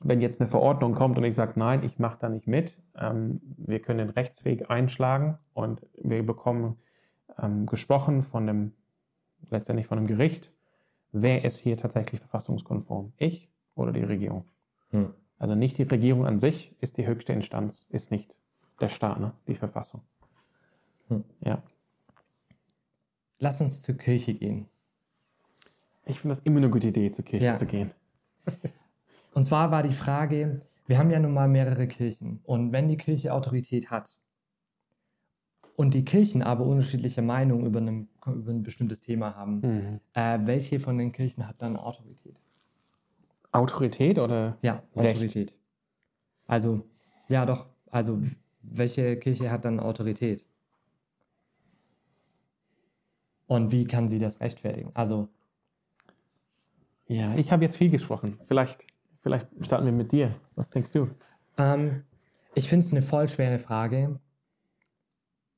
[0.00, 3.40] wenn jetzt eine Verordnung kommt und ich sage, nein, ich mache da nicht mit, ähm,
[3.56, 6.76] wir können den Rechtsweg einschlagen und wir bekommen
[7.40, 8.72] ähm, gesprochen von dem,
[9.50, 10.52] letztendlich von einem Gericht,
[11.12, 13.12] wer ist hier tatsächlich verfassungskonform?
[13.16, 14.44] Ich oder die Regierung?
[14.90, 15.14] Hm.
[15.38, 18.34] Also nicht die Regierung an sich ist die höchste Instanz, ist nicht
[18.80, 19.32] der Staat, ne?
[19.46, 20.02] die Verfassung.
[21.14, 21.24] Hm.
[21.44, 21.62] Ja.
[23.38, 24.68] Lass uns zur Kirche gehen.
[26.06, 27.56] Ich finde das immer eine gute Idee, zur Kirche ja.
[27.56, 27.90] zu gehen.
[29.34, 32.40] Und zwar war die Frage, wir haben ja nun mal mehrere Kirchen.
[32.44, 34.16] Und wenn die Kirche Autorität hat
[35.76, 40.00] und die Kirchen aber unterschiedliche Meinungen über, einem, über ein bestimmtes Thema haben, mhm.
[40.12, 42.40] äh, welche von den Kirchen hat dann Autorität?
[43.50, 44.58] Autorität oder?
[44.62, 45.50] Ja, Autorität.
[45.50, 45.56] Recht?
[46.46, 46.84] Also,
[47.28, 48.20] ja doch, also
[48.62, 50.44] welche Kirche hat dann Autorität?
[53.46, 54.90] Und wie kann sie das rechtfertigen?
[54.94, 55.28] Also.
[57.06, 58.38] Ja, ich habe jetzt viel gesprochen.
[58.46, 58.86] Vielleicht,
[59.22, 60.34] vielleicht starten wir mit dir.
[60.54, 61.08] Was denkst du?
[61.58, 62.04] Ähm,
[62.54, 64.18] ich finde es eine voll schwere Frage.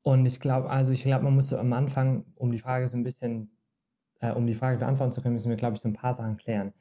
[0.02, 2.96] Und ich glaube, also ich glaube, man muss so am Anfang, um die Frage so
[2.96, 3.50] ein bisschen,
[4.20, 6.36] äh, um die Frage beantworten zu können, müssen wir, glaube ich, so ein paar Sachen
[6.36, 6.72] klären.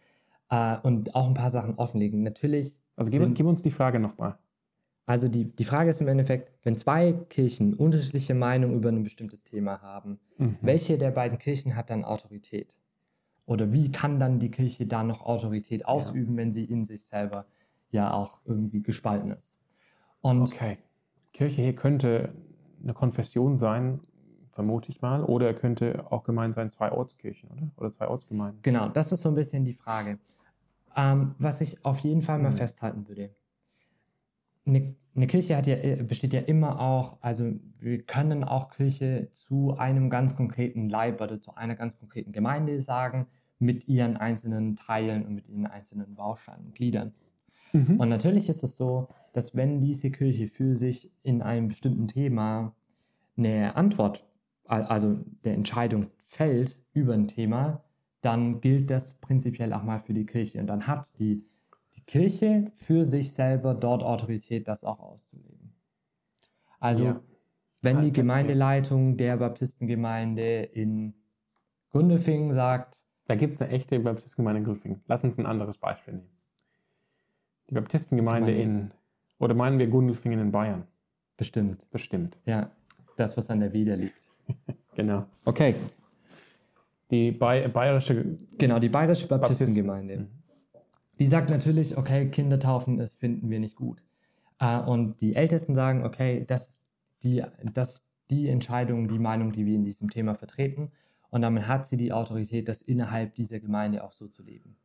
[0.50, 2.24] Äh, und auch ein paar Sachen offenlegen.
[2.24, 2.78] Natürlich.
[2.96, 4.38] Also gib, gib uns die Frage nochmal.
[5.06, 9.44] Also die, die Frage ist im Endeffekt, wenn zwei Kirchen unterschiedliche Meinungen über ein bestimmtes
[9.44, 10.58] Thema haben, mhm.
[10.62, 12.76] welche der beiden Kirchen hat dann Autorität?
[13.46, 16.38] Oder wie kann dann die Kirche da noch Autorität ausüben, ja.
[16.38, 17.46] wenn sie in sich selber
[17.92, 19.56] ja auch irgendwie gespalten ist?
[20.22, 20.80] Und okay.
[21.34, 22.34] Kirche hier könnte
[22.82, 24.00] eine Konfession sein,
[24.54, 27.70] vermute ich mal, oder könnte auch gemeint sein zwei Ortskirchen, oder?
[27.78, 28.62] Oder zwei Ortsgemeinden.
[28.64, 30.18] Genau, das ist so ein bisschen die Frage.
[30.96, 32.58] Ähm, was ich auf jeden Fall mal mhm.
[32.58, 33.30] festhalten würde
[34.66, 39.30] eine, eine Kirche hat ja, äh, besteht ja immer auch, also wir können auch Kirche
[39.32, 43.28] zu einem ganz konkreten Leib oder zu einer ganz konkreten Gemeinde sagen,
[43.60, 47.14] mit ihren einzelnen Teilen und mit ihren einzelnen Bausteinen und Gliedern.
[47.74, 48.00] Mhm.
[48.00, 52.76] Und natürlich ist es so, dass wenn diese Kirche für sich in einem bestimmten Thema
[53.38, 54.26] eine Antwort,
[54.66, 57.84] also der Entscheidung fällt über ein Thema,
[58.22, 60.60] dann gilt das prinzipiell auch mal für die Kirche.
[60.60, 61.46] Und dann hat die
[62.08, 65.74] Kirche für sich selber dort Autorität, das auch auszuleben.
[66.80, 67.22] Also, ja.
[67.82, 71.16] wenn die Gemeindeleitung der Baptistengemeinde in
[71.92, 75.02] Gundelfingen sagt, da gibt es eine echte Baptistengemeinde in Gundelfingen.
[75.08, 76.30] Lass uns ein anderes Beispiel nehmen.
[77.70, 78.92] Die Baptistengemeinde in,
[79.40, 80.86] oder meinen wir Gundelfingen in Bayern?
[81.38, 81.90] Bestimmt.
[81.90, 82.38] Bestimmt.
[82.46, 82.70] Ja,
[83.18, 84.30] das, was an der Weder liegt.
[84.96, 85.26] genau.
[85.44, 85.76] Okay.
[87.10, 88.38] Die bayerische.
[88.58, 90.18] Genau, die bayerische Baptistengemeinde.
[90.18, 90.35] Baptisten.
[91.20, 94.02] Die sagt natürlich, okay, Kindertaufen, das finden wir nicht gut.
[94.60, 96.82] Äh, und die Ältesten sagen, okay, das ist
[97.24, 100.92] die, das die Entscheidung, die Meinung, die wir in diesem Thema vertreten.
[101.30, 104.78] Und damit hat sie die Autorität, das innerhalb dieser Gemeinde auch so zu leben.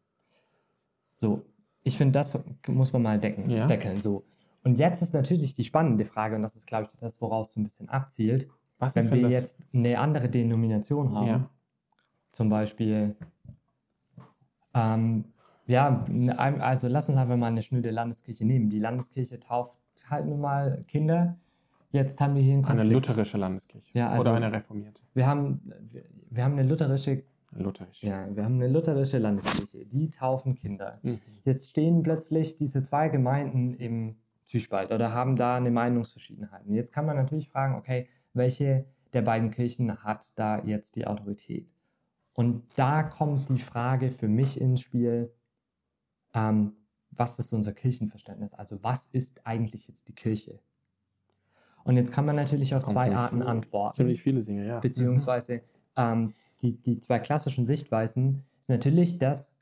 [1.19, 1.45] So,
[1.83, 3.67] ich finde, das muss man mal decken, ja.
[3.67, 4.01] deckeln.
[4.03, 4.25] So.
[4.63, 7.55] Und jetzt ist natürlich die spannende Frage, und das ist, glaube ich, das, woraus es
[7.55, 8.49] so ein bisschen abzielt.
[8.79, 11.51] Was wenn wir jetzt eine andere Denomination haben, ja.
[12.33, 13.15] zum Beispiel
[14.75, 15.25] ähm,
[15.71, 16.05] ja,
[16.37, 18.71] also lass uns einfach mal eine schnöde Landeskirche nehmen.
[18.71, 19.75] Die Landeskirche tauft
[20.09, 21.37] halt nun mal Kinder.
[21.93, 22.81] Jetzt haben wir hier einen Konflikt.
[22.81, 25.01] Eine lutherische Landeskirche ja, also oder eine reformierte.
[25.15, 28.03] Wir haben, wir, wir haben eine lutherische Lutherisch.
[28.03, 31.01] Ja, wir haben eine lutherische Landeskirche, die taufen Kinder.
[31.03, 31.21] Mhm.
[31.45, 36.67] Jetzt stehen plötzlich diese zwei Gemeinden im Zwiespalt oder haben da eine Meinungsverschiedenheit.
[36.67, 41.07] Und jetzt kann man natürlich fragen, okay, welche der beiden Kirchen hat da jetzt die
[41.07, 41.69] Autorität?
[42.35, 45.33] Und da kommt die Frage für mich ins Spiel,
[46.35, 46.73] ähm,
[47.11, 48.55] was ist unser Kirchenverständnis?
[48.55, 50.59] Also was ist eigentlich jetzt die Kirche?
[51.85, 53.97] Und jetzt kann man natürlich auf zwei Arten antworten.
[53.97, 54.81] Ziemlich viele Dinge, ja.
[54.81, 55.63] Beziehungsweise
[55.97, 59.53] ähm, die, die zwei klassischen Sichtweisen ist natürlich, dass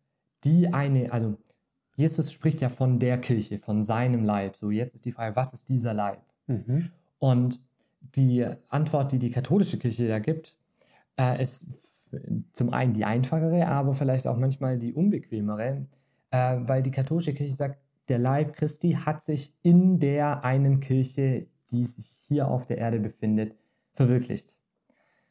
[0.44, 1.36] die eine, also
[1.96, 4.56] Jesus spricht ja von der Kirche, von seinem Leib.
[4.56, 6.20] So, jetzt ist die Frage, was ist dieser Leib?
[6.46, 6.90] Mhm.
[7.18, 7.60] Und
[8.14, 10.56] die Antwort, die die katholische Kirche da gibt,
[11.18, 11.66] äh, ist
[12.52, 15.86] zum einen die einfachere, aber vielleicht auch manchmal die unbequemere
[16.30, 21.46] äh, weil die katholische Kirche sagt, der Leib Christi hat sich in der einen Kirche,
[21.70, 23.54] die sich hier auf der Erde befindet,
[23.94, 24.52] verwirklicht.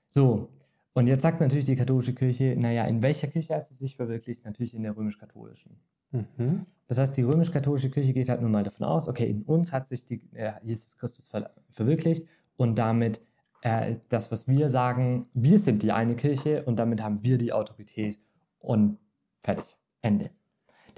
[0.10, 0.50] So,
[0.94, 4.46] und jetzt sagt natürlich die katholische Kirche, naja, in welcher Kirche hat es sich verwirklicht?
[4.46, 5.78] Natürlich in der römisch-katholischen.
[6.12, 6.66] Mhm.
[6.88, 9.88] Das heißt, die römisch-katholische Kirche geht halt nun mal davon aus, okay, in uns hat
[9.88, 13.22] sich die, äh, Jesus Christus ver verwirklicht und damit
[13.62, 17.54] äh, das, was wir sagen, wir sind die eine Kirche und damit haben wir die
[17.54, 18.18] Autorität
[18.60, 18.98] und
[19.44, 19.76] fertig.
[20.02, 20.30] Ende.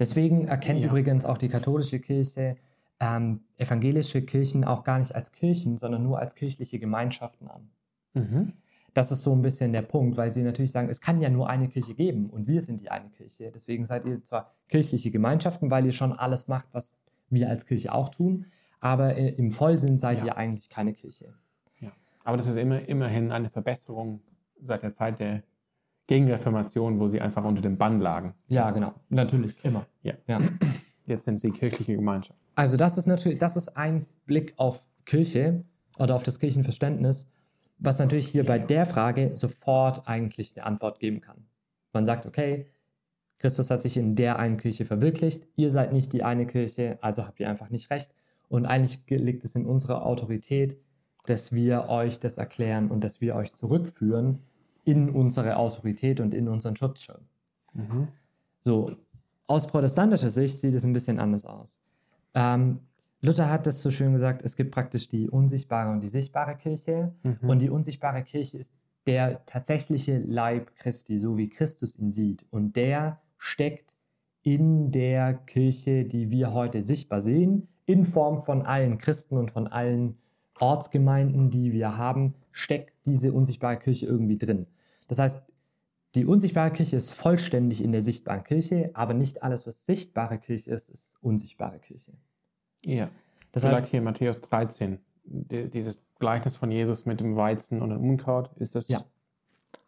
[0.00, 0.88] Deswegen erkennt ja.
[0.88, 2.56] übrigens auch die katholische Kirche
[3.00, 7.70] ähm, evangelische Kirchen auch gar nicht als Kirchen, sondern nur als kirchliche Gemeinschaften an.
[8.12, 8.54] Mhm.
[8.92, 11.48] das ist so ein bisschen der Punkt, weil sie natürlich sagen, es kann ja nur
[11.48, 13.52] eine Kirche geben und wir sind die eine Kirche.
[13.54, 16.96] Deswegen seid ihr zwar kirchliche Gemeinschaften, weil ihr schon alles macht, was
[17.28, 18.46] wir als Kirche auch tun,
[18.80, 20.26] aber äh, im Vollsinn seid ja.
[20.26, 21.34] ihr eigentlich keine Kirche.
[21.78, 21.92] Ja.
[22.24, 24.20] Aber das ist immer, immerhin eine Verbesserung
[24.60, 25.44] seit der Zeit der
[26.10, 28.34] Gegenreformation, wo sie einfach unter dem Bann lagen.
[28.48, 28.94] Ja, genau.
[29.10, 29.86] Natürlich, immer.
[30.02, 30.14] Ja.
[30.26, 30.40] ja.
[31.06, 32.36] Jetzt sind sie kirchliche Gemeinschaft.
[32.56, 35.62] Also das ist natürlich, das ist ein Blick auf Kirche
[36.00, 37.30] oder auf das Kirchenverständnis,
[37.78, 41.46] was natürlich hier bei der Frage sofort eigentlich eine Antwort geben kann.
[41.92, 42.66] Man sagt, okay,
[43.38, 47.24] Christus hat sich in der einen Kirche verwirklicht, ihr seid nicht die eine Kirche, also
[47.24, 48.12] habt ihr einfach nicht recht.
[48.48, 50.76] Und eigentlich liegt es in unserer Autorität,
[51.26, 54.40] dass wir euch das erklären und dass wir euch zurückführen
[54.84, 57.20] in unsere Autorität und in unseren Schutzschirm.
[57.72, 58.08] Mhm.
[58.62, 58.96] So,
[59.46, 61.78] aus protestantischer Sicht sieht es ein bisschen anders aus.
[62.34, 62.80] Ähm,
[63.22, 67.12] Luther hat das so schön gesagt, es gibt praktisch die unsichtbare und die sichtbare Kirche.
[67.22, 67.50] Mhm.
[67.50, 68.74] Und die unsichtbare Kirche ist
[69.06, 72.44] der tatsächliche Leib Christi, so wie Christus ihn sieht.
[72.50, 73.94] Und der steckt
[74.42, 79.66] in der Kirche, die wir heute sichtbar sehen, in Form von allen Christen und von
[79.66, 80.16] allen
[80.58, 84.66] Ortsgemeinden, die wir haben, steckt diese unsichtbare Kirche irgendwie drin.
[85.08, 85.42] Das heißt,
[86.14, 90.70] die unsichtbare Kirche ist vollständig in der sichtbaren Kirche, aber nicht alles, was sichtbare Kirche
[90.72, 92.12] ist, ist unsichtbare Kirche.
[92.82, 93.10] Ja.
[93.52, 98.08] Das Vielleicht heißt, hier Matthäus 13, dieses Gleichnis von Jesus mit dem Weizen und dem
[98.08, 98.88] Unkraut, ist das?
[98.88, 99.04] Ja.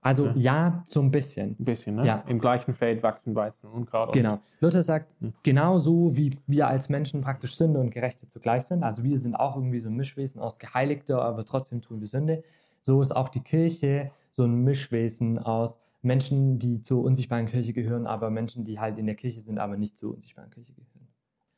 [0.01, 1.57] Also ja, ja so ein bisschen.
[1.59, 2.07] Ein bisschen, ne?
[2.07, 2.25] Ja.
[2.27, 4.12] Im gleichen Feld wachsen Weizen und Unkraut.
[4.12, 4.40] Genau.
[4.61, 5.33] Luther sagt, hm.
[5.42, 9.57] genauso wie wir als Menschen praktisch Sünde und Gerechte zugleich sind, also wir sind auch
[9.57, 12.42] irgendwie so ein Mischwesen aus Geheiligter, aber trotzdem tun wir Sünde,
[12.81, 18.07] so ist auch die Kirche so ein Mischwesen aus Menschen, die zur unsichtbaren Kirche gehören,
[18.07, 21.09] aber Menschen, die halt in der Kirche sind, aber nicht zur unsichtbaren Kirche gehören.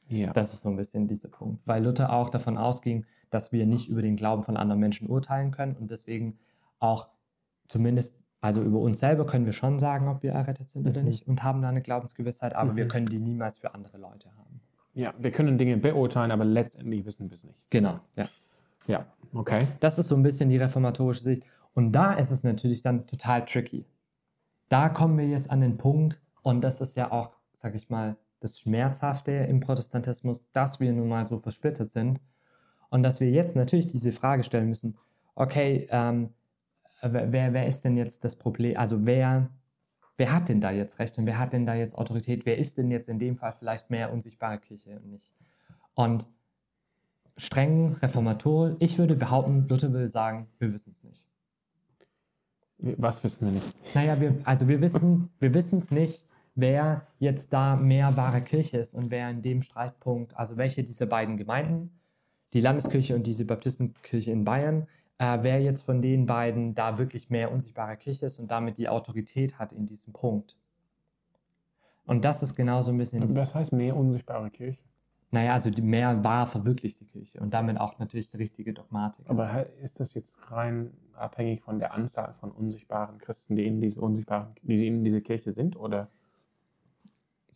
[0.09, 0.33] Ja.
[0.35, 3.89] Das ist so ein bisschen dieser Punkt, weil Luther auch davon ausging, dass wir nicht
[3.89, 6.39] über den Glauben von anderen Menschen urteilen können und deswegen
[6.79, 7.09] auch
[7.75, 10.91] zumindest, also über uns selber können wir schon sagen, ob wir errettet sind mhm.
[10.91, 12.77] oder nicht und haben da eine Glaubensgewissheit, aber mhm.
[12.77, 14.61] wir können die niemals für andere Leute haben.
[14.93, 17.59] Ja, wir können Dinge beurteilen, aber letztendlich wissen wir es nicht.
[17.71, 18.29] Genau, ja.
[18.87, 19.67] Ja, okay.
[19.81, 21.43] Das ist so ein bisschen die reformatorische Sicht.
[21.73, 23.87] Und da ist es natürlich dann total tricky.
[24.69, 28.17] Da kommen wir jetzt an den Punkt, und das ist ja auch, sag ich mal,
[28.39, 32.21] das Schmerzhafte im Protestantismus, dass wir nun mal so versplittert sind
[32.91, 34.97] und dass wir jetzt natürlich diese Frage stellen müssen,
[35.35, 36.29] okay, ähm,
[37.12, 39.49] wer, wer ist denn jetzt das Problem, also wer,
[40.17, 42.79] wer hat denn da jetzt Recht und wer hat denn da jetzt Autorität, wer ist
[42.79, 45.33] denn jetzt in dem Fall vielleicht mehr unsichtbare Kirche und nicht?
[45.95, 46.27] Und
[47.37, 51.25] streng Reformator, ich würde behaupten, Luther will sagen, wir wissen es nicht.
[52.79, 53.95] Was wissen wir nicht?
[53.95, 58.95] Naja, wir, also wir wissen wir es nicht, wer jetzt da mehr wahre Kirche ist
[58.95, 61.99] und wer in dem Streitpunkt, also welche dieser beiden Gemeinden,
[62.53, 64.87] die Landeskirche und diese Baptistenkirche in Bayern,
[65.18, 68.88] äh, wer jetzt von den beiden da wirklich mehr unsichtbare Kirche ist und damit die
[68.88, 70.57] Autorität hat in diesem Punkt.
[72.07, 73.35] Und das ist genau so ein bisschen.
[73.35, 74.83] Was heißt mehr unsichtbare Kirche?
[75.31, 79.29] Naja, also die mehr wahr verwirklichte Kirche und damit auch natürlich die richtige Dogmatik.
[79.29, 84.00] Aber ist das jetzt rein abhängig von der Anzahl von unsichtbaren Christen, die in diese
[84.00, 86.09] unsichtbaren, die in diese Kirche sind, oder?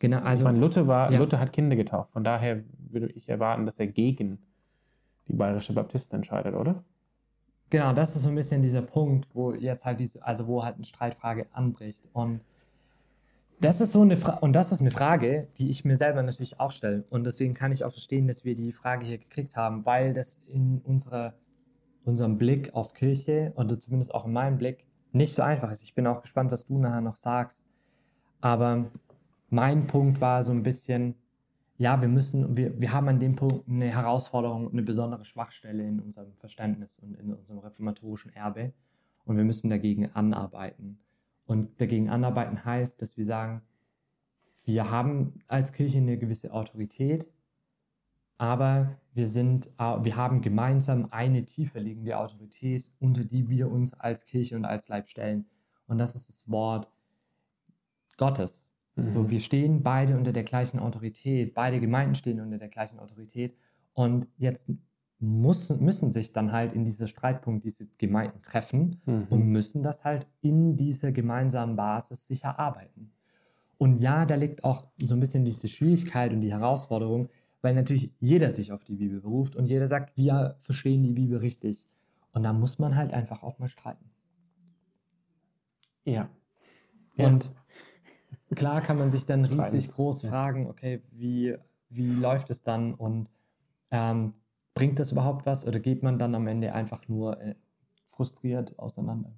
[0.01, 0.43] Genau, also.
[0.43, 1.19] Ich meine, Luther, war, ja.
[1.19, 2.13] Luther hat Kinder getauft.
[2.13, 4.39] Von daher würde ich erwarten, dass er gegen
[5.29, 6.83] die bayerische Baptisten entscheidet, oder?
[7.71, 10.77] Genau, das ist so ein bisschen dieser Punkt, wo jetzt halt diese, also wo halt
[10.77, 12.03] eine Streitfrage anbricht.
[12.13, 12.41] Und
[13.61, 16.61] das ist so eine Frage, und das ist eine Frage, die ich mir selber natürlich
[16.61, 17.05] auch stelle.
[17.11, 20.41] Und deswegen kann ich auch verstehen, dass wir die Frage hier gekriegt haben, weil das
[20.47, 21.35] in unserer,
[22.05, 25.83] unserem Blick auf Kirche oder zumindest auch in meinem Blick nicht so einfach ist.
[25.83, 27.61] Ich bin auch gespannt, was du nachher noch sagst.
[28.41, 28.87] Aber
[29.51, 31.17] mein Punkt war so ein bisschen,
[31.79, 36.01] ja, wir müssen, wir, wir haben an dem Punkt eine Herausforderung, eine besondere Schwachstelle in
[36.01, 38.73] unserem Verständnis und in unserem reformatorischen Erbe
[39.25, 40.99] und wir müssen dagegen anarbeiten.
[41.47, 43.63] Und dagegen anarbeiten heißt, dass wir sagen,
[44.65, 47.31] wir haben als Kirche eine gewisse Autorität,
[48.39, 54.27] aber wir, sind, wir haben gemeinsam eine tiefer liegende Autorität, unter die wir uns als
[54.27, 55.47] Kirche und als Leib stellen.
[55.87, 56.89] Und das ist das Wort
[58.17, 58.68] Gottes.
[58.99, 59.13] Mhm.
[59.15, 63.57] So, wir stehen beide unter der gleichen Autorität, beide Gemeinden stehen unter der gleichen Autorität.
[63.95, 64.69] Und jetzt
[65.21, 69.27] muss, müssen sich dann halt in dieser Streitpunkt diese Gemeinden treffen mhm.
[69.31, 73.13] und müssen das halt in dieser gemeinsamen Basis sich erarbeiten.
[73.79, 77.29] Und ja, da liegt auch so ein bisschen diese Schwierigkeit und die Herausforderung,
[77.63, 81.39] weil natürlich jeder sich auf die Bibel beruft und jeder sagt, wir verstehen die Bibel
[81.39, 81.79] richtig.
[82.33, 84.11] Und da muss man halt einfach auch mal streiten.
[86.05, 86.29] Ja.
[87.17, 87.51] Und ja.
[88.55, 91.57] Klar kann man sich dann riesig groß fragen, okay, wie,
[91.91, 93.29] wie läuft es dann und
[93.91, 94.35] ähm,
[94.75, 97.55] bringt das überhaupt was oder geht man dann am Ende einfach nur äh,
[98.11, 99.33] frustriert auseinander?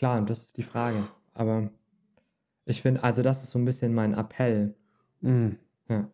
[0.00, 1.08] klar, das ist die Frage.
[1.34, 1.70] Aber
[2.64, 4.74] ich finde, also das ist so ein bisschen mein Appell.
[5.20, 5.50] Mm.
[5.88, 6.10] Ja.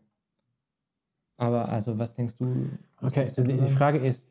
[1.36, 2.70] Aber also, was denkst du?
[3.00, 3.70] Was Okay, denkst du die?
[3.70, 4.26] Frage ist,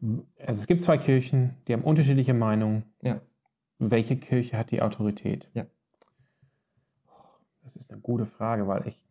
[0.00, 2.84] also es gibt zwei Kirchen, die haben unterschiedliche Meinungen.
[3.02, 3.20] Ja.
[3.78, 5.50] Welche Kirche hat die Autorität?
[5.54, 5.66] Ja.
[7.62, 9.02] Das ist eine gute Frage, weil ich.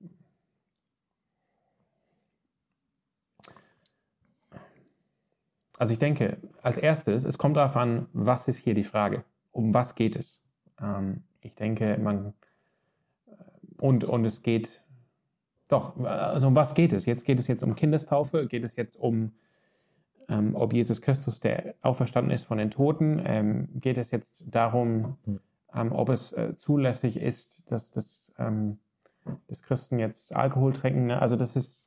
[5.77, 9.23] Also ich denke, als erstes, es kommt darauf an, was ist hier die Frage?
[9.51, 10.39] Um was geht es?
[10.79, 12.33] Ähm, ich denke, man.
[13.77, 14.81] Und, und es geht.
[15.67, 17.05] Doch, also um was geht es?
[17.05, 19.31] Jetzt geht es jetzt um Kindestaufe, geht es jetzt um,
[20.27, 25.17] ähm, ob Jesus Christus der auferstanden ist von den Toten, ähm, geht es jetzt darum,
[25.25, 25.39] Mhm.
[25.73, 28.79] ähm, ob es äh, zulässig ist, dass, dass, ähm,
[29.47, 31.07] dass Christen jetzt Alkohol trinken.
[31.07, 31.21] Ne?
[31.21, 31.83] Also das ist,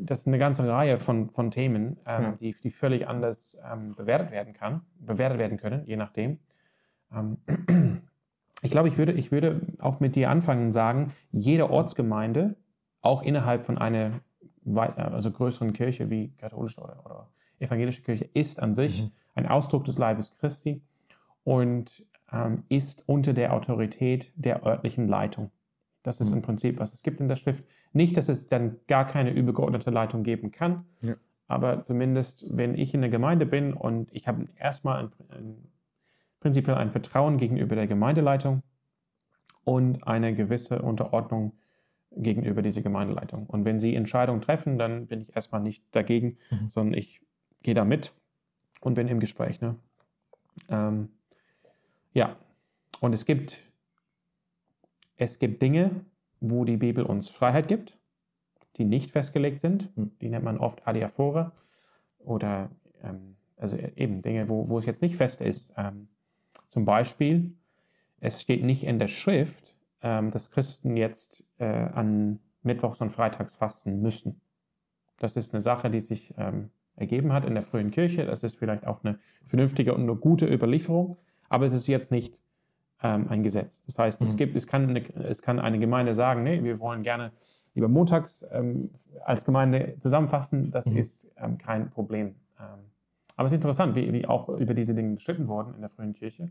[0.00, 2.32] das ist eine ganze Reihe von, von Themen, ähm, Ja.
[2.40, 6.38] die, die völlig anders ähm, bewertet werden kann, bewertet werden können, je nachdem.
[7.12, 7.38] Ähm,
[8.62, 12.56] ich glaube, ich würde, ich würde auch mit dir anfangen und sagen, jede Ortsgemeinde,
[13.00, 14.20] auch innerhalb von einer
[14.96, 19.10] also größeren Kirche wie katholische oder, oder evangelische Kirche, ist an sich Mhm.
[19.34, 20.80] ein Ausdruck des Leibes Christi
[21.44, 22.04] und
[22.34, 25.50] ähm, ist unter der Autorität der örtlichen Leitung.
[26.02, 26.36] Das ist Mhm.
[26.38, 27.64] im Prinzip, was es gibt in der Schrift.
[27.92, 31.14] Nicht, dass es dann gar keine übergeordnete Leitung geben kann, Ja.
[31.48, 35.56] aber zumindest, wenn ich in der Gemeinde bin und ich habe erstmal ein, ein,
[36.40, 38.62] prinzipiell ein Vertrauen gegenüber der Gemeindeleitung
[39.64, 41.52] und eine gewisse Unterordnung
[42.16, 43.46] gegenüber dieser Gemeindeleitung.
[43.46, 46.68] Und wenn sie Entscheidungen treffen, dann bin ich erstmal nicht dagegen, Mhm.
[46.68, 47.20] sondern ich
[47.62, 48.12] gehe da mit
[48.80, 49.60] und bin im Gespräch.
[49.60, 49.76] Ne?
[50.68, 51.08] Ähm,
[52.14, 52.36] ja,
[53.00, 53.60] und es gibt,
[55.16, 56.04] es gibt Dinge,
[56.40, 57.98] wo die Bibel uns Freiheit gibt,
[58.76, 59.96] die nicht festgelegt sind.
[59.96, 60.12] Mhm.
[60.20, 61.52] Die nennt man oft Adiaphora
[62.18, 62.70] oder
[63.02, 65.72] ähm, also eben Dinge, wo, wo es jetzt nicht fest ist.
[65.76, 66.08] Ähm,
[66.68, 67.54] zum Beispiel,
[68.20, 73.54] es steht nicht in der Schrift, ähm, dass Christen jetzt äh, an Mittwochs und Freitags
[73.54, 74.40] fasten müssen.
[75.18, 78.24] Das ist eine Sache, die sich ähm, ergeben hat in der frühen Kirche.
[78.24, 81.18] Das ist vielleicht auch eine vernünftige und eine gute Überlieferung,
[81.54, 82.40] aber es ist jetzt nicht
[83.02, 83.82] ähm, ein Gesetz.
[83.86, 84.36] Das heißt, es, Mhm.
[84.38, 87.32] gibt, es, kann eine, es kann eine Gemeinde sagen, nee, wir wollen gerne
[87.74, 88.90] lieber montags ähm,
[89.24, 90.70] als Gemeinde zusammenfassen.
[90.70, 90.96] Das Mhm.
[90.96, 92.34] ist ähm, kein Problem.
[92.58, 92.66] Ähm,
[93.36, 96.12] aber es ist interessant, wie, wie auch über diese Dinge gestritten wurden in der frühen
[96.12, 96.50] Kirche.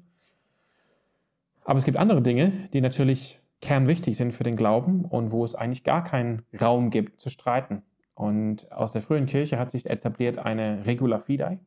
[1.66, 5.56] Aber es gibt andere Dinge, die natürlich kernwichtig sind für den Glauben und wo es
[5.56, 7.82] eigentlich gar keinen Raum gibt zu streiten.
[8.16, 11.60] Und aus der frühen Kirche hat sich etabliert eine Regula Fidei,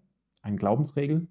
[0.43, 1.27] eine Glaubensregel.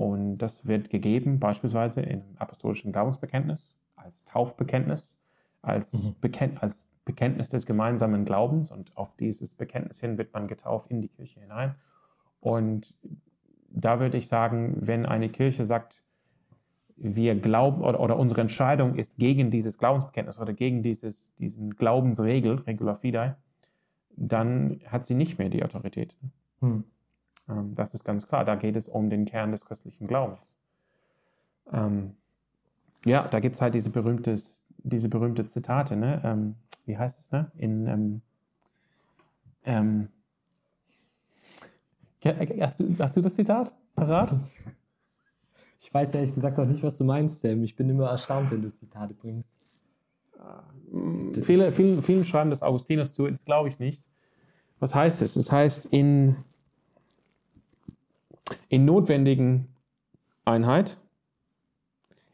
[0.00, 5.18] Und das wird gegeben beispielsweise im apostolischen Glaubensbekenntnis, als Taufbekenntnis,
[5.60, 6.14] als, Mhm.
[6.22, 8.70] Bekenn als Bekenntnis des gemeinsamen Glaubens.
[8.70, 11.74] Und auf dieses Bekenntnis hin wird man getauft in die Kirche hinein.
[12.40, 12.94] Und
[13.68, 16.02] da würde ich sagen, wenn eine Kirche sagt,
[16.96, 22.60] wir glauben oder, oder unsere Entscheidung ist gegen dieses Glaubensbekenntnis oder gegen dieses, diesen Glaubensregel,
[22.60, 23.36] Regula Fidei,
[24.16, 26.16] dann hat sie nicht mehr die Autorität.
[26.60, 26.84] Hm.
[27.50, 28.44] Ähm, das ist ganz klar.
[28.44, 30.40] Da geht es um den Kern des christlichen Glaubens.
[31.72, 32.16] Ähm,
[33.04, 34.40] ja, da gibt es halt diese berühmte,
[34.78, 36.20] diese berühmte Zitate, ne?
[36.24, 36.54] Ähm,
[36.86, 37.50] wie heißt es, ne?
[37.56, 38.22] In ähm,
[39.64, 40.08] ähm,
[42.22, 44.36] ja, hast, du, hast du das Zitat parat?
[45.80, 47.64] Ich weiß ehrlich gesagt auch nicht, was du meinst, Sam.
[47.64, 49.56] Ich bin immer erstaunt, wenn du Zitate bringst.
[51.42, 54.02] Viele, vielen, vielen schreiben das Augustinus zu, das glaube ich nicht.
[54.78, 55.36] Was heißt es?
[55.36, 56.36] Es heißt, in,
[58.68, 59.68] in notwendigen
[60.44, 60.98] Einheit,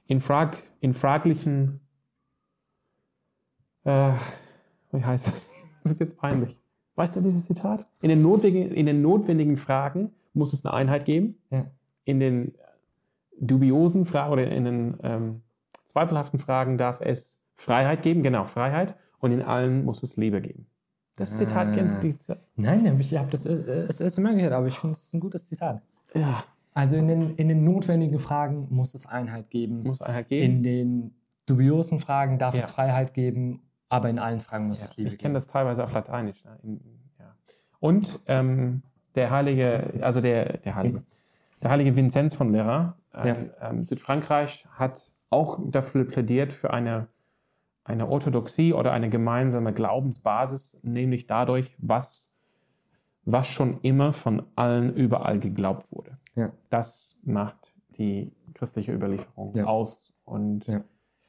[0.07, 1.81] in, frag, in fraglichen,
[3.85, 4.13] äh,
[4.93, 5.51] wie heißt das?
[5.83, 6.57] Das ist jetzt peinlich.
[6.97, 7.87] Weißt du dieses Zitat?
[8.01, 11.39] In den, notwendigen, in den notwendigen Fragen muss es eine Einheit geben.
[11.51, 11.67] Ja.
[12.05, 12.55] In den
[13.39, 15.43] dubiosen Fragen oder in den ähm,
[15.85, 18.97] zweifelhaften Fragen darf es Freiheit geben, genau, Freiheit.
[19.21, 20.67] Und in allen muss es Liebe geben.
[21.15, 21.73] Das Zitat Ah.
[21.73, 22.01] kennst du?
[22.01, 25.45] dieses- Nein, ich habe das das erste Mal gehört, aber ich finde es ein gutes
[25.45, 25.83] Zitat.
[26.17, 26.45] Ja,
[26.75, 29.83] Also in den, in den notwendigen Fragen muss es Einheit geben.
[29.83, 30.57] muss Einheit geben.
[30.57, 31.15] In den
[31.47, 32.61] dubiosen Fragen darf Ja.
[32.61, 35.35] es Freiheit geben, aber in allen Fragen muss Ja, es Liebe ich kenne geben.
[35.35, 36.45] das teilweise auf Lateinisch.
[36.45, 36.59] Ne?
[36.63, 36.81] In,
[37.19, 37.35] ja.
[37.81, 38.83] Und ähm,
[39.15, 41.03] der heilige, also der, der heilige,
[41.63, 47.07] der heilige Vinzenz von Lera in ähm, Südfrankreich hat auch dafür plädiert für eine,
[47.85, 52.26] eine Orthodoxie oder eine gemeinsame Glaubensbasis, nämlich dadurch, was,
[53.27, 56.17] was schon immer von allen überall geglaubt wurde.
[56.35, 56.53] Ja.
[56.71, 59.65] Das macht die christliche Überlieferung Ja.
[59.67, 60.83] aus und Ja.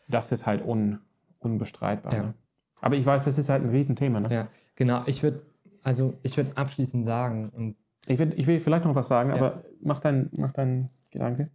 [0.07, 0.99] das ist halt un,
[1.39, 2.13] unbestreitbar.
[2.13, 2.33] Ne?
[2.81, 4.19] Aber ich weiß, das ist halt ein Riesenthema.
[4.21, 4.33] Ne?
[4.33, 5.03] Ja, genau.
[5.07, 5.41] Ich würde
[5.83, 7.75] also ich würde abschließend sagen und
[8.07, 11.49] Ich, will, ich will vielleicht noch was sagen, aber mach deinen mach dein Gedanke.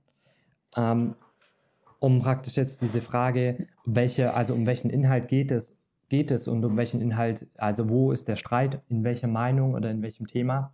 [0.76, 1.14] ähm,
[2.00, 5.76] um praktisch jetzt diese Frage, welche, also um welchen Inhalt geht es,
[6.12, 9.90] geht es und um welchen Inhalt, also wo ist der Streit, in welcher Meinung oder
[9.90, 10.70] in welchem Thema.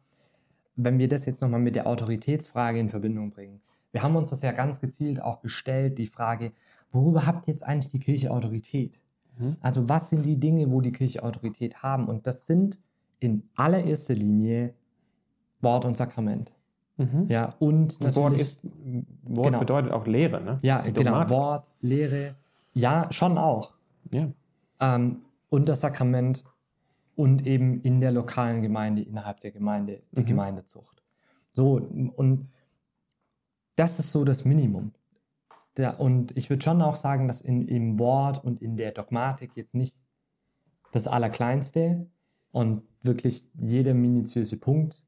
[0.74, 3.61] Wenn wir das jetzt nochmal mit der Autoritätsfrage in Verbindung bringen.
[3.93, 6.51] Wir haben uns das ja ganz gezielt auch gestellt, die Frage,
[6.91, 8.99] worüber habt jetzt eigentlich die Kirche Autorität?
[9.39, 9.57] Mhm.
[9.61, 12.09] Also was sind die Dinge, wo die Kirche Autorität haben?
[12.09, 12.80] Und das sind
[13.20, 14.74] in allererster Linie
[15.61, 16.51] Wort und Sakrament.
[16.97, 17.26] Mhm.
[17.28, 18.61] Ja, und natürlich, Wort, ist,
[19.22, 19.61] Wort genau.
[19.61, 20.59] bedeutet auch Lehre, ne?
[20.62, 21.30] Ja, genau.
[21.30, 22.34] Wort, Lehre,
[22.74, 23.74] ja, schon auch.
[24.11, 24.26] Ja.
[24.80, 25.18] Ähm,
[25.51, 26.44] und das Sakrament
[27.16, 30.26] und eben in der lokalen Gemeinde, innerhalb der Gemeinde, die mhm.
[30.26, 31.03] Gemeindezucht.
[31.53, 32.49] So, und
[33.76, 34.92] das ist so das Minimum.
[35.76, 39.53] Der, und ich würde schon auch sagen, dass in, im Wort und in der Dogmatik
[39.55, 39.96] jetzt nicht
[40.92, 42.07] das Allerkleinste
[42.53, 45.03] und wirklich jeder minutiöse Punkt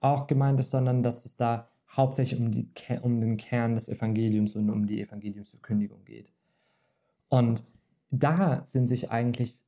[0.00, 2.68] auch gemeint ist, sondern dass es da hauptsächlich um, die,
[3.02, 6.30] um den Kern des Evangeliums und um die Evangeliumsverkündigung geht.
[7.28, 7.64] Und
[8.10, 9.58] da sind sich eigentlich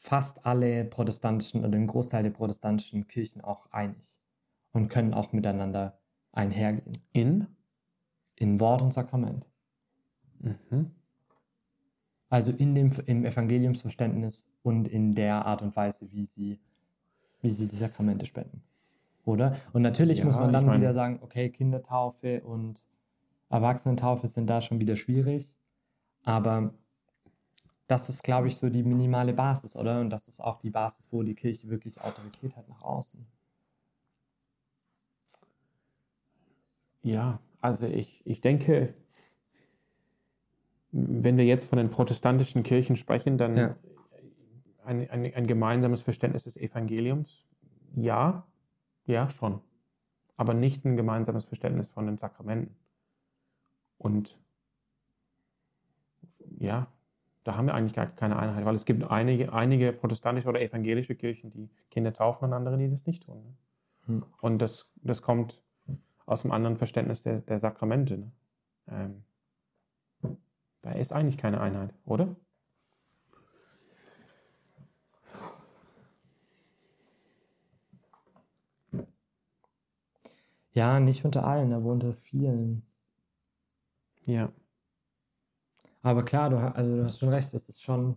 [0.00, 4.18] fast alle protestantischen oder ein Großteil der protestantischen Kirchen auch einig
[4.72, 5.98] und können auch miteinander
[6.32, 6.98] einhergehen.
[7.12, 7.46] In?
[8.34, 9.46] In Wort und Sakrament.
[10.40, 10.90] Mhm.
[12.28, 16.58] Also in dem, im Evangeliumsverständnis und in der Art und Weise, wie sie,
[17.40, 18.62] wie sie die Sakramente spenden
[19.24, 19.56] oder?
[19.72, 22.84] Und natürlich ja, muss man dann wieder sagen, okay, Kindertaufe und
[23.48, 25.54] Erwachsenentaufe sind da schon wieder schwierig,
[26.24, 26.74] aber
[27.90, 30.00] das ist, glaube ich, so die minimale Basis, oder?
[30.00, 33.26] Und das ist auch die Basis, wo die Kirche wirklich Autorität hat nach außen.
[37.02, 38.94] Ja, also ich, ich denke,
[40.92, 43.76] wenn wir jetzt von den protestantischen Kirchen sprechen, dann ja.
[44.84, 47.44] ein, ein, ein gemeinsames Verständnis des Evangeliums,
[47.96, 48.46] ja,
[49.06, 49.60] ja, schon.
[50.36, 52.76] Aber nicht ein gemeinsames Verständnis von den Sakramenten.
[53.98, 54.38] Und
[56.58, 56.86] ja,
[57.44, 61.14] da haben wir eigentlich gar keine Einheit, weil es gibt einige, einige protestantische oder evangelische
[61.14, 63.42] Kirchen, die Kinder taufen und andere, die das nicht tun.
[63.42, 63.56] Ne?
[64.06, 64.24] Hm.
[64.40, 65.62] Und das, das kommt
[66.26, 68.18] aus einem anderen Verständnis der, der Sakramente.
[68.18, 68.32] Ne?
[68.88, 69.24] Ähm,
[70.82, 72.36] da ist eigentlich keine Einheit, oder?
[80.72, 82.82] Ja, nicht unter allen, aber unter vielen.
[84.24, 84.52] Ja.
[86.02, 88.16] Aber klar, du, also du hast schon recht, es ist schon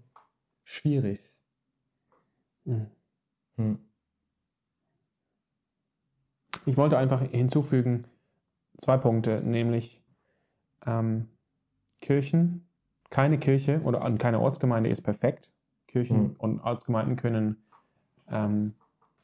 [0.63, 1.33] schwierig.
[2.65, 2.87] Mhm.
[3.57, 3.79] Hm.
[6.65, 8.05] Ich wollte einfach hinzufügen
[8.77, 10.01] zwei Punkte, nämlich
[10.85, 11.27] ähm,
[11.99, 12.67] Kirchen,
[13.09, 15.49] keine Kirche oder keine Ortsgemeinde ist perfekt.
[15.87, 16.35] Kirchen mhm.
[16.37, 17.63] und Ortsgemeinden können,
[18.29, 18.73] ähm,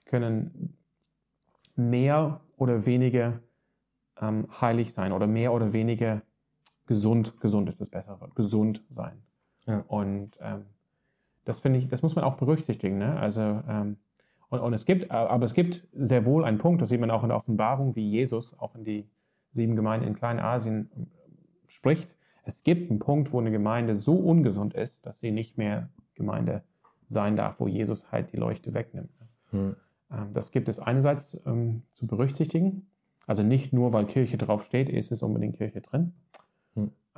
[0.05, 0.77] können
[1.75, 3.39] mehr oder weniger
[4.21, 6.21] ähm, heilig sein oder mehr oder weniger
[6.89, 9.21] gesund, gesund ist das bessere Wort, gesund sein.
[9.67, 9.85] Ja.
[9.87, 10.65] Und ähm,
[11.45, 12.97] das finde ich, das muss man auch berücksichtigen.
[12.97, 13.15] Ne?
[13.15, 13.97] Also, ähm,
[14.49, 17.21] und, und es gibt, aber es gibt sehr wohl einen Punkt, das sieht man auch
[17.21, 19.07] in der Offenbarung, wie Jesus auch in die
[19.51, 21.07] sieben Gemeinden in Kleinasien ähm,
[21.67, 22.09] spricht.
[22.43, 26.63] Es gibt einen Punkt, wo eine Gemeinde so ungesund ist, dass sie nicht mehr Gemeinde
[27.07, 29.11] sein darf, wo Jesus halt die Leuchte wegnimmt.
[29.51, 29.75] Hm.
[30.33, 32.87] Das gibt es einerseits ähm, zu berücksichtigen.
[33.27, 36.13] Also nicht nur, weil Kirche draufsteht, ist es unbedingt Kirche drin.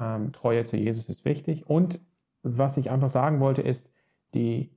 [0.01, 0.25] Hm.
[0.25, 1.69] Ähm, Treue zu Jesus ist wichtig.
[1.69, 2.01] Und
[2.43, 3.89] was ich einfach sagen wollte, ist,
[4.33, 4.71] die,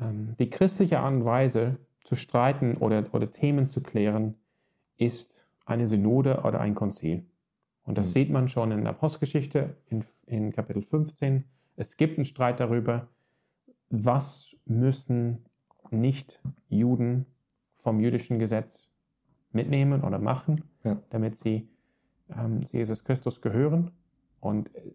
[0.00, 4.34] ähm, die christliche Art und Weise zu streiten oder, oder Themen zu klären,
[4.96, 7.26] ist eine Synode oder ein Konzil.
[7.84, 8.12] Und das hm.
[8.12, 11.44] sieht man schon in der Apostelgeschichte in, in Kapitel 15.
[11.76, 13.08] Es gibt einen Streit darüber,
[13.90, 15.44] was müssen
[15.90, 17.26] nicht-Juden
[17.76, 18.88] vom jüdischen Gesetz
[19.52, 21.02] mitnehmen oder machen, ja.
[21.10, 21.68] damit sie
[22.36, 23.90] ähm, Jesus Christus gehören.
[24.40, 24.92] Und äh,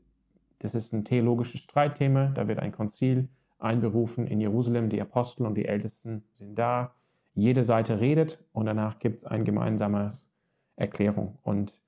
[0.60, 2.28] das ist ein theologisches Streitthema.
[2.28, 3.30] Da wird ein Konzil
[3.60, 4.90] einberufen in Jerusalem.
[4.90, 6.94] Die Apostel und die Ältesten sind da.
[7.34, 10.18] Jede Seite redet und danach gibt es eine gemeinsame
[10.78, 11.38] Erklärung.
[11.44, 11.82] Und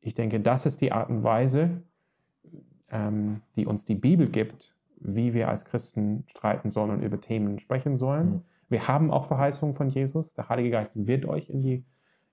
[0.00, 1.82] ich denke, das ist die Art und Weise,
[2.90, 7.58] ähm, die uns die Bibel gibt, wie wir als Christen streiten sollen und über Themen
[7.58, 8.30] sprechen sollen.
[8.30, 8.42] Mhm.
[8.68, 10.34] Wir haben auch Verheißungen von Jesus.
[10.34, 11.84] Der Heilige Geist wird euch in die,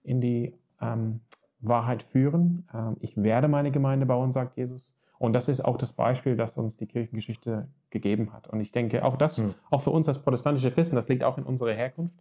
[0.04, 1.22] in die ähm,
[1.60, 2.68] Wahrheit führen.
[2.74, 4.94] Ähm, ich werde meine Gemeinde bauen, sagt Jesus.
[5.20, 8.48] Und das ist auch das Beispiel, das uns die Kirchengeschichte gegeben hat.
[8.48, 9.56] Und ich denke, auch das, mhm.
[9.72, 12.20] auch für uns als protestantische Christen, das liegt auch in unserer Herkunft,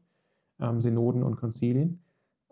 [0.60, 2.02] ähm, Synoden und Konzilien.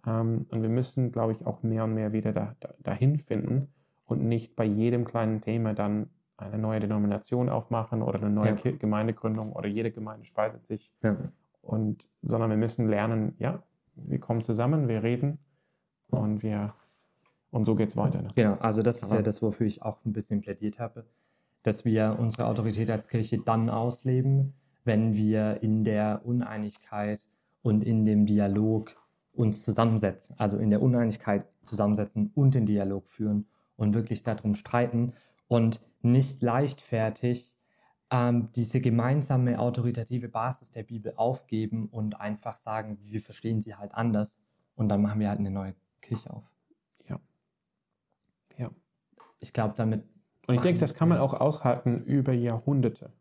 [0.07, 3.68] Ähm, und wir müssen, glaube ich, auch mehr und mehr wieder da, da, dahin finden
[4.05, 8.72] und nicht bei jedem kleinen Thema dann eine neue Denomination aufmachen oder eine neue ja.
[8.72, 10.93] Gemeindegründung oder jede Gemeinde spaltet sich.
[11.03, 11.16] Ja.
[11.62, 13.62] Und, sondern wir müssen lernen, ja,
[13.95, 15.39] wir kommen zusammen, wir reden
[16.11, 16.74] und wir,
[17.50, 18.20] Und so geht es weiter.
[18.22, 18.30] Ne?
[18.34, 21.05] Genau, also das ist Aber- ja das, wofür ich auch ein bisschen plädiert habe,
[21.62, 27.26] dass wir unsere Autorität als Kirche dann ausleben, wenn wir in der Uneinigkeit
[27.62, 28.94] und in dem Dialog
[29.32, 33.46] uns zusammensetzen, also in der Uneinigkeit zusammensetzen und den Dialog führen
[33.76, 35.14] und wirklich darum streiten
[35.48, 37.55] und nicht leichtfertig
[38.11, 43.94] ähm, diese gemeinsame autoritative Basis der Bibel aufgeben und einfach sagen, wir verstehen sie halt
[43.94, 44.40] anders
[44.76, 45.74] und dann machen wir halt eine neue
[46.05, 46.44] Kirche auf.
[47.09, 47.20] Ja.
[48.59, 48.70] Ja.
[49.40, 50.05] Ich glaube, damit
[50.46, 53.12] Und ich denke, das kann man auch aushalten über Jahrhunderte,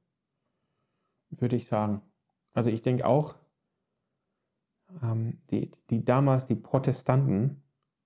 [1.30, 2.02] würde ich sagen.
[2.54, 3.36] Also ich denke auch,
[5.02, 7.62] ähm, die, die damals, die Protestanten,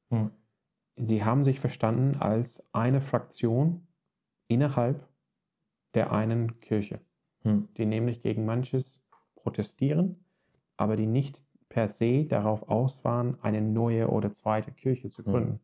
[0.10, 0.32] Hm.
[0.96, 3.86] sie haben sich verstanden als eine Fraktion
[4.48, 5.06] innerhalb
[5.96, 7.02] der einen Kirche,
[7.44, 7.68] Hm.
[7.76, 9.02] die nämlich gegen manches
[9.36, 10.24] protestieren,
[10.78, 15.26] aber die nicht per se darauf aus waren, eine neue oder zweite Kirche zu Mhm.
[15.26, 15.60] gründen.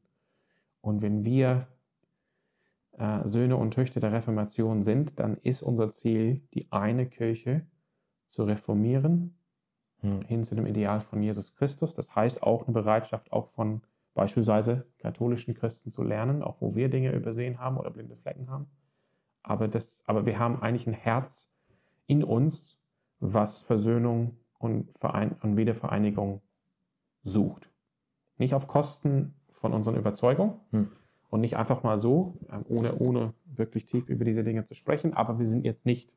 [0.82, 1.68] Und wenn wir
[2.98, 7.66] äh, Söhne und Töchter der Reformation sind, dann ist unser Ziel, die eine Kirche
[8.30, 9.38] zu reformieren
[10.02, 10.22] Hm.
[10.24, 11.94] hin zu dem Ideal von Jesus Christus.
[11.94, 13.82] Das heißt auch eine Bereitschaft, auch von
[14.14, 18.68] beispielsweise katholischen Christen zu lernen, auch wo wir Dinge übersehen haben oder blinde Flecken haben.
[19.44, 21.50] Aber, das, aber wir haben eigentlich ein Herz
[22.06, 22.78] in uns,
[23.20, 26.42] was Versöhnung und, Verein, und Wiedervereinigung
[27.24, 27.70] sucht.
[28.38, 30.92] Nicht auf Kosten von unseren Überzeugungen Hm.
[31.30, 35.14] und nicht einfach mal so, äh, ohne, ohne wirklich tief über diese Dinge zu sprechen.
[35.14, 36.12] Aber wir sind jetzt nicht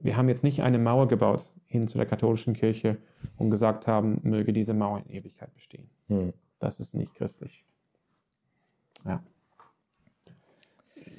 [0.00, 2.98] wir haben jetzt nicht eine Mauer gebaut hin zu der katholischen Kirche
[3.36, 5.90] und gesagt haben, möge diese Mauer in Ewigkeit bestehen.
[6.06, 6.32] Hm.
[6.60, 7.64] Das ist nicht christlich.
[9.04, 9.22] Ja.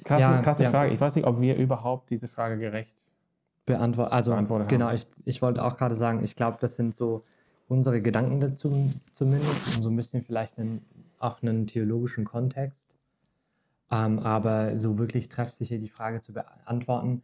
[0.04, 0.70] Krasse, Ja, krasse ja.
[0.70, 0.94] Frage.
[0.94, 3.09] Ich weiß nicht, ob wir überhaupt diese Frage gerecht.
[3.66, 4.12] Beantworten.
[4.12, 4.96] Also Beantwortet genau, haben.
[4.96, 7.24] ich, ich wollte auch gerade sagen, ich glaube, das sind so
[7.68, 10.84] unsere Gedanken dazu zumindest und so ein bisschen vielleicht einen,
[11.18, 12.90] auch einen theologischen Kontext.
[13.90, 17.22] Ähm, aber so wirklich treffsicher hier die Frage zu beantworten,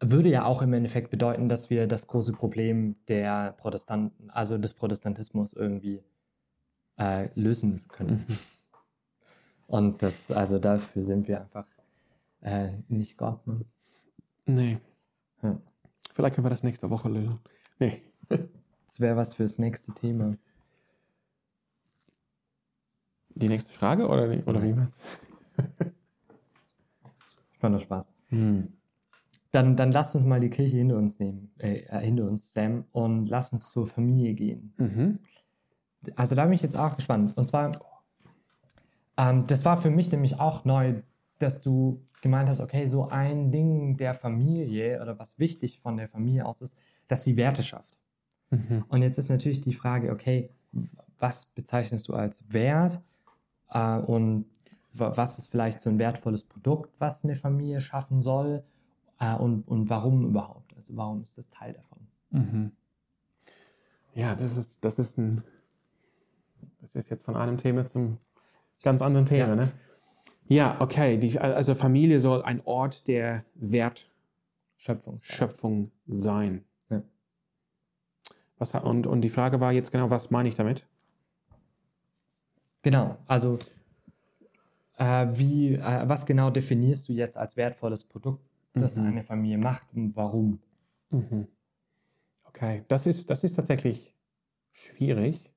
[0.00, 4.74] würde ja auch im Endeffekt bedeuten, dass wir das große Problem der Protestanten, also des
[4.74, 6.02] Protestantismus irgendwie
[6.98, 8.26] äh, lösen können.
[9.68, 11.66] Und das, also dafür sind wir einfach
[12.42, 13.46] äh, nicht Gott.
[13.46, 13.64] Ne?
[14.44, 14.78] Nee.
[15.42, 15.60] Ja.
[16.14, 17.38] Vielleicht können wir das nächste Woche lösen.
[17.78, 18.02] Nee.
[18.86, 20.36] Das wäre was fürs nächste Thema.
[23.30, 25.00] Die nächste Frage oder, die- oder wie meinst
[27.52, 28.12] Ich fand nur Spaß.
[28.28, 28.70] Hm.
[29.50, 32.84] Dann, dann lasst uns mal die Kirche hinter uns nehmen, äh, äh, hinter uns, Sam,
[32.92, 34.74] und lasst uns zur Familie gehen.
[34.76, 35.18] Mhm.
[36.14, 37.36] Also da bin ich jetzt auch gespannt.
[37.36, 37.80] Und zwar,
[39.16, 41.00] ähm, das war für mich nämlich auch neu,
[41.38, 46.08] dass du gemeint hast, okay, so ein Ding der Familie oder was wichtig von der
[46.08, 46.74] Familie aus ist,
[47.08, 47.98] dass sie Werte schafft.
[48.50, 48.84] Mhm.
[48.88, 50.48] Und jetzt ist natürlich die Frage, okay,
[51.18, 53.00] was bezeichnest du als Wert
[53.70, 54.46] äh, und
[54.94, 58.62] wa- was ist vielleicht so ein wertvolles Produkt, was eine Familie schaffen soll
[59.20, 60.74] äh, und, und warum überhaupt?
[60.76, 61.98] Also warum ist das Teil davon?
[62.30, 62.72] Mhm.
[64.14, 65.42] Ja, das ist, das ist ein.
[66.80, 68.18] Das ist jetzt von einem Thema zum
[68.82, 69.56] ganz anderen Thema, Ja.
[69.56, 69.72] ne?
[70.52, 71.16] Ja, okay.
[71.16, 75.90] Die, also Familie soll ein Ort der Wertschöpfung Schöpfung.
[76.06, 76.64] sein.
[76.90, 77.02] Ja.
[78.58, 80.84] Was, und, und die Frage war jetzt genau, was meine ich damit?
[82.82, 83.58] Genau, also
[84.98, 88.44] äh, wie, äh, was genau definierst du jetzt als wertvolles Produkt,
[88.74, 89.06] das Mhm.
[89.06, 90.58] eine Familie macht und warum?
[91.10, 91.46] Mhm.
[92.44, 94.14] Okay, das ist, das ist tatsächlich
[94.72, 95.50] schwierig,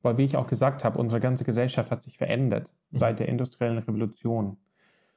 [0.00, 2.70] weil, wie ich auch gesagt habe, unsere ganze Gesellschaft hat sich verändert.
[2.98, 4.56] Seit der industriellen Revolution.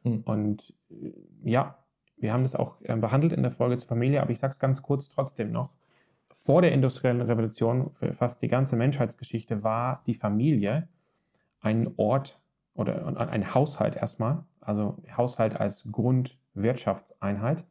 [0.03, 0.21] Mhm.
[0.21, 1.13] Und äh,
[1.43, 1.78] ja,
[2.17, 4.59] wir haben das auch äh, behandelt in der Folge zur Familie, aber ich sage es
[4.59, 5.69] ganz kurz trotzdem noch.
[6.34, 10.88] Vor der industriellen Revolution, für fast die ganze Menschheitsgeschichte, war die Familie
[11.59, 12.39] ein Ort
[12.73, 17.65] oder ein Haushalt erstmal, also Haushalt als Grundwirtschaftseinheit.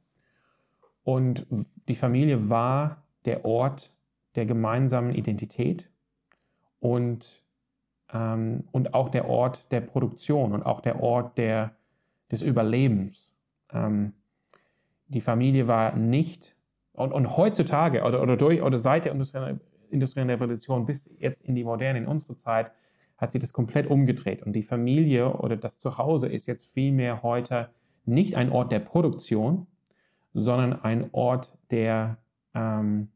[1.04, 1.46] Und
[1.88, 3.94] die Familie war der Ort
[4.34, 5.88] der gemeinsamen Identität
[6.80, 7.42] und,
[8.12, 11.72] ähm, und auch der Ort der Produktion und auch der Ort der,
[12.30, 13.30] des Überlebens.
[13.72, 14.12] Ähm,
[15.08, 16.54] die Familie war nicht,
[16.92, 19.12] und, und heutzutage oder, oder, durch, oder seit der
[19.90, 22.72] industriellen, Revolution bis jetzt in die Moderne, in unsere Zeit,
[23.18, 24.42] hat sich das komplett umgedreht.
[24.42, 27.70] Und die Familie oder das Zuhause ist jetzt vielmehr heute
[28.04, 29.66] nicht ein Ort der Produktion,
[30.34, 32.18] sondern ein Ort der,
[32.54, 33.08] ähm,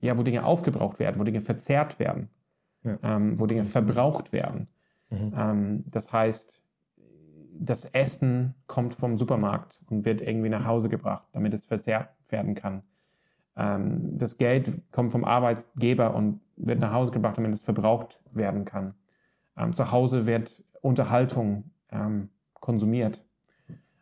[0.00, 2.28] ja, wo Dinge aufgebraucht werden, wo Dinge verzehrt werden,
[2.84, 2.98] Ja.
[3.02, 4.68] ähm, wo Dinge verbraucht werden.
[5.10, 5.32] Mhm.
[5.36, 6.60] Ähm, das heißt,
[7.58, 12.54] das Essen kommt vom Supermarkt und wird irgendwie nach Hause gebracht, damit es verzehrt werden
[12.54, 12.82] kann.
[13.56, 18.64] Ähm, das Geld kommt vom Arbeitgeber und wird nach Hause gebracht, damit es verbraucht werden
[18.64, 18.94] kann.
[19.56, 23.22] Ähm, zu Hause wird Unterhaltung ähm, konsumiert.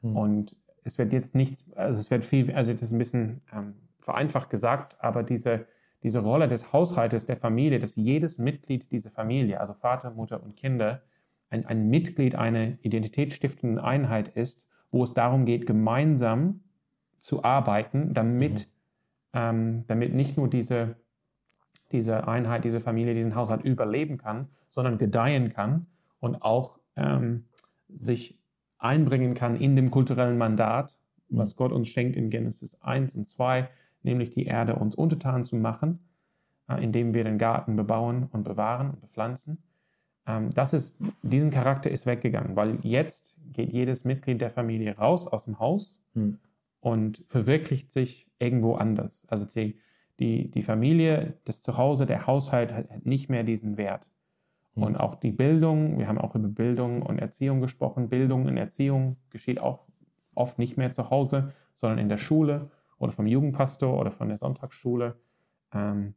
[0.02, 0.16] Mhm.
[0.16, 3.74] Und es wird jetzt nichts, also es wird viel, also das ist ein bisschen ähm,
[3.98, 5.66] vereinfacht gesagt, aber diese,
[6.02, 10.56] diese Rolle des Haushaltes, der Familie, dass jedes Mitglied dieser Familie, also Vater, Mutter und
[10.56, 11.02] Kinder,
[11.50, 16.60] ein, ein Mitglied einer identitätsstiftenden Einheit ist, wo es darum geht, gemeinsam
[17.18, 18.68] zu arbeiten, damit,
[19.32, 19.38] mhm.
[19.38, 20.96] ähm, damit nicht nur diese,
[21.92, 25.86] diese Einheit, diese Familie, diesen Haushalt überleben kann, sondern gedeihen kann
[26.20, 27.46] und auch ähm,
[27.88, 28.40] sich
[28.78, 30.96] einbringen kann in dem kulturellen Mandat,
[31.28, 31.58] was mhm.
[31.58, 33.68] Gott uns schenkt in Genesis 1 und 2,
[34.02, 35.98] nämlich die Erde uns untertan zu machen,
[36.68, 39.58] äh, indem wir den Garten bebauen und bewahren und bepflanzen.
[40.26, 45.26] Ähm, das ist, diesen Charakter ist weggegangen, weil jetzt geht jedes Mitglied der Familie raus
[45.26, 46.38] aus dem Haus mhm.
[46.80, 49.26] und verwirklicht sich irgendwo anders.
[49.28, 49.78] Also die,
[50.18, 54.06] die, die Familie, das Zuhause, der Haushalt hat nicht mehr diesen Wert.
[54.74, 54.82] Mhm.
[54.82, 58.08] Und auch die Bildung, wir haben auch über Bildung und Erziehung gesprochen.
[58.08, 59.86] Bildung und Erziehung geschieht auch
[60.34, 62.70] oft nicht mehr zu Hause, sondern in der Schule
[63.00, 65.16] oder vom Jugendpastor oder von der Sonntagsschule.
[65.72, 66.14] Ähm,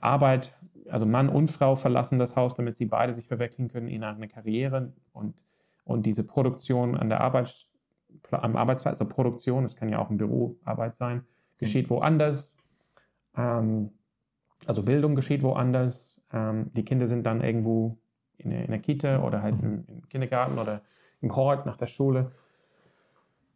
[0.00, 0.54] Arbeit,
[0.88, 4.28] also Mann und Frau verlassen das Haus, damit sie beide sich verwirklichen können in eine
[4.28, 5.44] Karriere und,
[5.84, 7.66] und diese Produktion an der Arbeit,
[8.30, 11.26] am Arbeitsplatz, also Produktion, das kann ja auch ein Büroarbeit sein,
[11.58, 11.96] geschieht mhm.
[11.96, 12.54] woanders.
[13.36, 13.90] Ähm,
[14.64, 16.22] also Bildung geschieht woanders.
[16.32, 17.98] Ähm, die Kinder sind dann irgendwo
[18.38, 20.82] in der, in der Kita oder halt im, im, Kindergarten oder
[21.20, 22.32] im Hort nach der Schule.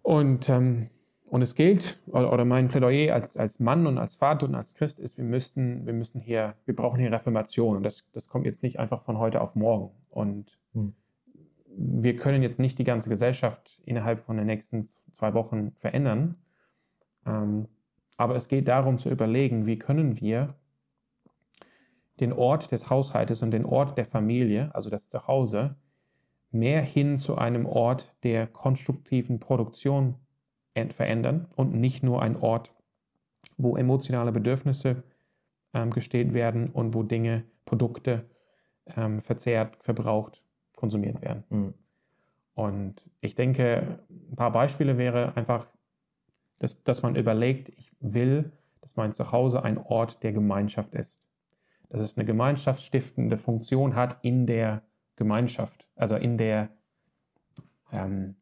[0.03, 0.91] Und, ähm,
[1.31, 4.99] und es gilt, oder, mein Plädoyer als, als Mann und als Vater und als Christ
[4.99, 7.77] ist, wir müssen, wir müssen hier, wir brauchen hier Reformation.
[7.77, 9.93] Und das, das kommt jetzt nicht einfach von heute auf morgen.
[10.11, 10.93] Und hm.
[11.69, 16.35] wir können jetzt nicht die ganze Gesellschaft innerhalb von den nächsten zwei Wochen verändern.
[17.25, 17.69] Ähm,
[18.17, 20.57] aber es geht darum zu überlegen, wie können wir
[22.19, 25.77] den Ort des Haushaltes und den Ort der Familie, also das Zuhause,
[26.51, 30.17] mehr hin zu einem Ort der konstruktiven Produktion
[30.91, 32.73] verändern und nicht nur ein Ort,
[33.57, 35.03] wo emotionale Bedürfnisse
[35.75, 38.25] ähm, gestillt werden und wo Dinge, Produkte
[38.97, 40.43] ähm, verzehrt, verbraucht,
[40.77, 41.45] konsumiert werden.
[41.51, 41.75] Mhm.
[42.55, 45.67] Und ich denke, ein paar Beispiele wäre einfach,
[46.59, 51.21] dass, dass man überlegt, ich will, dass mein Zuhause ein Ort der Gemeinschaft ist
[51.91, 54.83] dass es eine gemeinschaftsstiftende Funktion hat in der
[55.17, 56.71] Gemeinschaft, also in der,
[57.93, 58.37] ähm,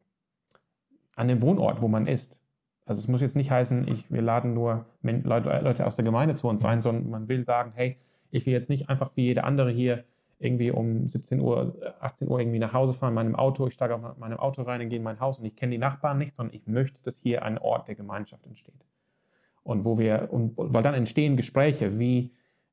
[1.19, 2.41] an dem Wohnort, wo man ist.
[2.85, 6.47] Also es muss jetzt nicht heißen, ich, wir laden nur Leute aus der Gemeinde zu
[6.47, 7.97] uns ein, sondern man will sagen, hey,
[8.31, 10.05] ich will jetzt nicht einfach wie jeder andere hier
[10.39, 13.95] irgendwie um 17 Uhr, 18 Uhr irgendwie nach Hause fahren, in meinem Auto, ich steige
[13.95, 16.33] auf meinem Auto rein und gehe in mein Haus und ich kenne die Nachbarn nicht,
[16.33, 18.85] sondern ich möchte, dass hier ein Ort der Gemeinschaft entsteht.
[19.63, 22.31] Und wo wir, und weil dann entstehen Gespräche, wie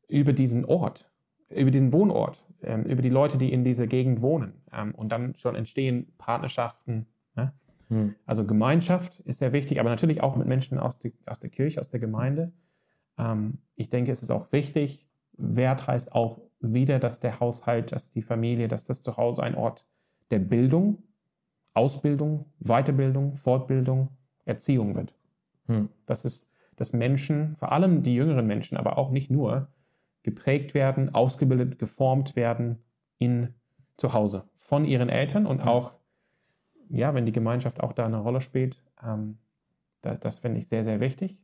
[0.09, 1.11] über diesen Ort,
[1.51, 4.55] über diesen Wohnort, ähm, über die Leute, die in dieser Gegend wohnen.
[4.73, 7.07] Ähm, und dann schon entstehen Partnerschaften.
[7.89, 8.15] Hm.
[8.27, 11.81] Also Gemeinschaft ist sehr wichtig, aber natürlich auch mit Menschen aus, die, aus der Kirche,
[11.81, 12.53] aus der Gemeinde.
[13.19, 15.07] Ähm, ich denke, es ist auch wichtig,
[15.37, 19.85] Wert heißt auch wieder, dass der Haushalt, dass die Familie, dass das Zuhause ein Ort
[20.31, 21.03] der Bildung,
[21.75, 24.09] Ausbildung, Weiterbildung, Fortbildung,
[24.45, 25.15] Erziehung wird.
[25.67, 25.89] Hm.
[26.07, 29.69] Das ist, dass Menschen, vor allem die jüngeren Menschen, aber auch nicht nur,
[30.23, 32.83] geprägt werden, ausgebildet, geformt werden
[33.19, 33.55] in
[33.97, 35.93] zu Hause von ihren Eltern und auch,
[36.89, 39.39] ja, wenn die Gemeinschaft auch da eine Rolle spielt, ähm,
[40.03, 41.39] das, das finde ich sehr, sehr wichtig.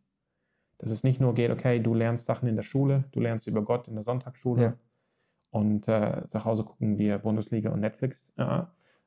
[0.78, 3.62] Dass es nicht nur geht, okay, du lernst Sachen in der Schule, du lernst über
[3.62, 4.74] Gott in der Sonntagsschule ja.
[5.50, 8.62] und äh, zu Hause gucken wir Bundesliga und Netflix, äh,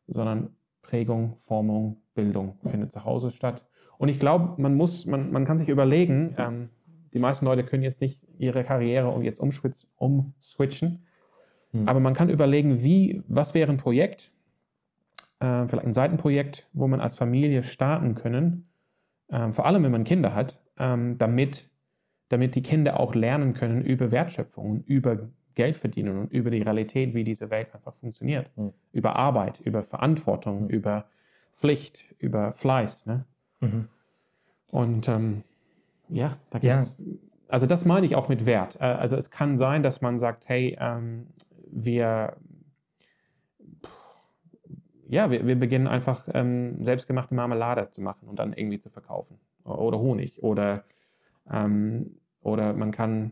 [0.08, 3.66] sondern Prägung, Formung, Bildung findet zu Hause statt.
[3.98, 6.70] Und ich glaube, man muss, man, man kann sich überlegen, ähm,
[7.14, 11.06] die meisten Leute können jetzt nicht ihre Karriere um jetzt umswitchen.
[11.72, 11.88] Hm.
[11.88, 14.34] Aber man kann überlegen, wie, was wäre ein Projekt,
[15.40, 18.68] äh, vielleicht ein Seitenprojekt, wo man als Familie starten können,
[19.30, 21.70] äh, vor allem wenn man Kinder hat, ähm, damit,
[22.30, 27.14] damit die Kinder auch lernen können über Wertschöpfung, über Geld verdienen und über die Realität,
[27.14, 28.50] wie diese Welt einfach funktioniert.
[28.56, 28.74] Hm.
[28.92, 30.70] Über Arbeit, über Verantwortung, hm.
[30.70, 31.06] über
[31.56, 33.06] Pflicht, über Fleiß.
[33.06, 33.26] Ne?
[33.62, 33.88] Mhm.
[34.70, 35.44] Und ähm,
[36.10, 37.06] ja, da gibt's, ja.
[37.48, 38.78] Also das meine ich auch mit Wert.
[38.80, 41.28] Äh, also es kann sein, dass man sagt, hey, ähm,
[41.72, 42.36] wir,
[45.08, 49.39] ja, wir, wir beginnen einfach ähm, selbstgemachte Marmelade zu machen und dann irgendwie zu verkaufen.
[49.64, 50.43] Oder Honig.
[50.43, 50.84] Oder,
[51.51, 53.32] ähm, oder man kann,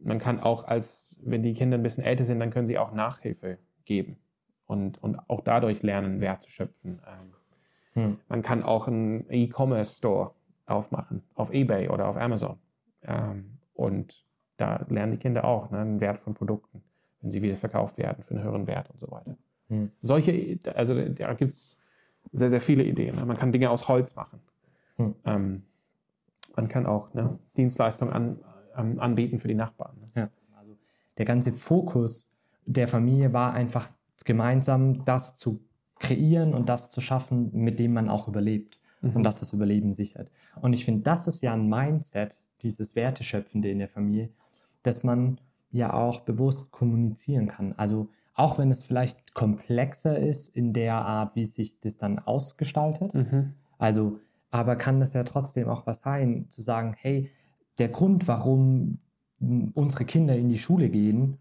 [0.00, 2.92] man kann auch als, wenn die Kinder ein bisschen älter sind, dann können sie auch
[2.92, 4.18] Nachhilfe geben
[4.66, 7.00] und, und auch dadurch lernen, Wert zu schöpfen.
[7.06, 8.18] Ähm, hm.
[8.28, 10.32] Man kann auch einen E-Commerce-Store
[10.66, 12.58] aufmachen, auf eBay oder auf Amazon.
[13.02, 14.24] Ähm, und
[14.56, 16.82] da lernen die Kinder auch ne, den Wert von Produkten.
[17.20, 19.36] wenn sie wieder verkauft werden für einen höheren Wert und so weiter.
[19.74, 19.90] Hm.
[20.02, 21.76] Solche, also da gibt es
[22.32, 23.16] sehr, sehr viele Ideen.
[23.26, 24.40] Man kann Dinge aus Holz machen.
[24.96, 25.14] Hm.
[25.24, 25.62] Ähm,
[26.56, 28.38] man kann auch ne, Dienstleistungen an,
[28.76, 29.96] ähm, anbieten für die Nachbarn.
[30.00, 30.22] Ne?
[30.22, 30.28] Ja.
[30.58, 30.76] Also
[31.18, 32.30] der ganze Fokus
[32.66, 33.88] der Familie war einfach
[34.24, 35.60] gemeinsam das zu
[35.98, 39.16] kreieren und das zu schaffen, mit dem man auch überlebt Mhm.
[39.16, 40.30] und das das Überleben sichert.
[40.60, 44.30] Und ich finde, das ist ja ein Mindset, dieses Werteschöpfende in der Familie,
[44.82, 45.38] dass man
[45.70, 47.74] ja auch bewusst kommunizieren kann.
[47.76, 53.14] Also auch wenn es vielleicht komplexer ist in der Art, wie sich das dann ausgestaltet,
[53.14, 53.54] Mhm.
[53.78, 54.18] also,
[54.50, 57.30] aber kann das ja trotzdem auch was sein, zu sagen, hey,
[57.78, 58.98] der Grund, warum
[59.74, 61.38] unsere Kinder in die Schule gehen,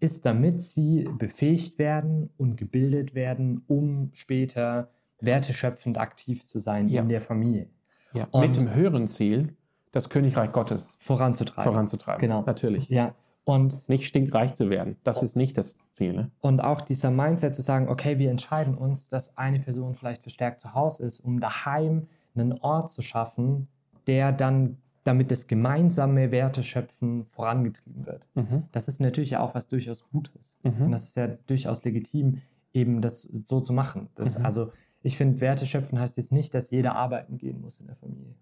[0.00, 4.90] ist, damit sie befähigt werden und gebildet werden, um später
[5.20, 7.02] werteschöpfend aktiv zu sein Ja.
[7.02, 7.68] in der Familie,
[8.14, 8.26] Ja.
[8.38, 9.54] Mit dem höheren Ziel,
[9.92, 11.70] das Königreich Gottes voranzutreiben.
[11.72, 12.20] voranzutreiben.
[12.20, 12.42] Genau.
[12.46, 12.88] Natürlich.
[12.88, 13.14] Ja,
[13.44, 14.96] und Nicht stinkreich zu werden.
[15.04, 16.12] Das ist nicht das Ziel.
[16.12, 16.30] Ne?
[16.40, 20.60] Und auch dieser Mindset zu sagen, okay, wir entscheiden uns, dass eine Person vielleicht verstärkt
[20.60, 23.66] zu Hause ist, um daheim einen Ort zu schaffen,
[24.06, 28.22] der dann, damit das gemeinsame Werteschöpfen vorangetrieben wird.
[28.34, 28.64] Mhm.
[28.70, 30.56] Das ist natürlich auch was durchaus Gutes.
[30.62, 30.92] Und Mhm.
[30.92, 34.08] das ist ja durchaus legitim, eben das so zu machen.
[34.14, 34.44] Das, Mhm.
[34.46, 34.72] Also
[35.02, 38.34] ich finde, Werteschöpfen heißt jetzt nicht, dass jeder arbeiten gehen muss in der Familie.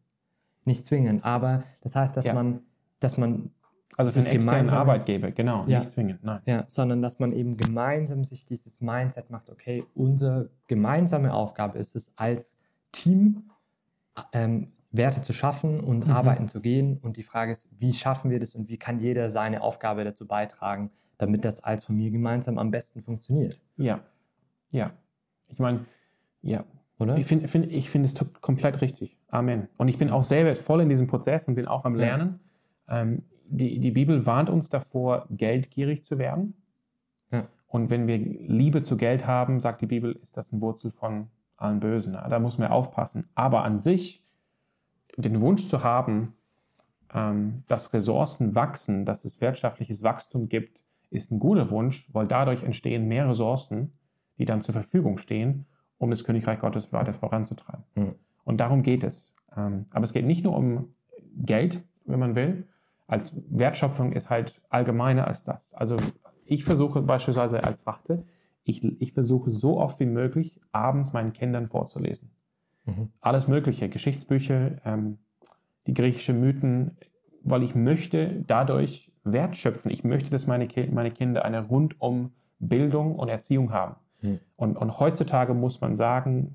[0.67, 2.35] Nicht zwingend, aber das heißt, dass Ja.
[2.35, 2.61] man,
[3.01, 3.51] dass man
[3.97, 5.65] Also einen externen gemeinsame- Arbeitgeber, genau.
[5.67, 5.81] Ja.
[5.81, 6.41] Nicht zwingend, nein.
[6.47, 11.97] Ja, sondern dass man eben gemeinsam sich dieses Mindset macht, okay, unsere gemeinsame Aufgabe ist
[11.97, 12.51] es, als
[12.93, 13.51] Team
[14.33, 16.13] ähm, Werte zu schaffen und Mhm.
[16.13, 16.99] arbeiten zu gehen.
[17.03, 20.27] Und die Frage ist, wie schaffen wir das und wie kann jeder seine Aufgabe dazu
[20.27, 24.01] beitragen, damit das als Familie gemeinsam am besten funktioniert, Ja.
[24.73, 24.93] Ja.
[25.49, 25.85] Ich meine,
[26.43, 26.65] ja.
[26.99, 27.17] oder?
[27.17, 29.17] Ich finde find, ich find es komplett richtig.
[29.29, 29.69] Amen.
[29.77, 32.01] Und ich bin auch selber voll in diesem Prozess und bin auch am Ja.
[32.01, 32.41] Lernen.
[32.89, 36.55] Ähm, die, die Bibel warnt uns davor, geldgierig zu werden.
[37.31, 37.47] Ja.
[37.67, 41.29] Und wenn wir Liebe zu Geld haben, sagt die Bibel, ist das ein Wurzel von
[41.57, 42.15] allen Bösen.
[42.15, 43.29] Da muss man aufpassen.
[43.35, 44.25] Aber an sich,
[45.17, 46.35] den Wunsch zu haben,
[47.13, 50.81] ähm, dass Ressourcen wachsen, dass es wirtschaftliches Wachstum gibt,
[51.11, 53.93] ist ein guter Wunsch, weil dadurch entstehen mehr Ressourcen,
[54.39, 55.67] die dann zur Verfügung stehen,
[55.99, 57.85] um das Königreich Gottes weiter voranzutreiben.
[57.95, 58.15] Mhm.
[58.45, 59.33] Und darum geht es.
[59.57, 60.95] Ähm, aber es geht nicht nur um
[61.37, 62.67] Geld, wenn man will.
[63.11, 65.75] Als Wertschöpfung ist halt allgemeiner als das.
[65.75, 65.97] Also
[66.45, 68.23] ich versuche beispielsweise als Wachte,
[68.63, 72.31] ich, ich versuche so oft wie möglich abends meinen Kindern vorzulesen.
[72.85, 73.09] Mhm.
[73.21, 75.19] Alles Mögliche, Geschichtsbücher, ähm,
[75.89, 76.99] die griechischen Mythen,
[77.43, 79.91] weil ich möchte dadurch Wert schöpfen.
[79.91, 82.31] Ich möchte, dass meine, Ki meine Kinder eine rundum
[82.61, 83.97] Bildung und Erziehung haben.
[84.23, 84.39] Mhm.
[84.55, 86.55] Und, und heutzutage muss man sagen,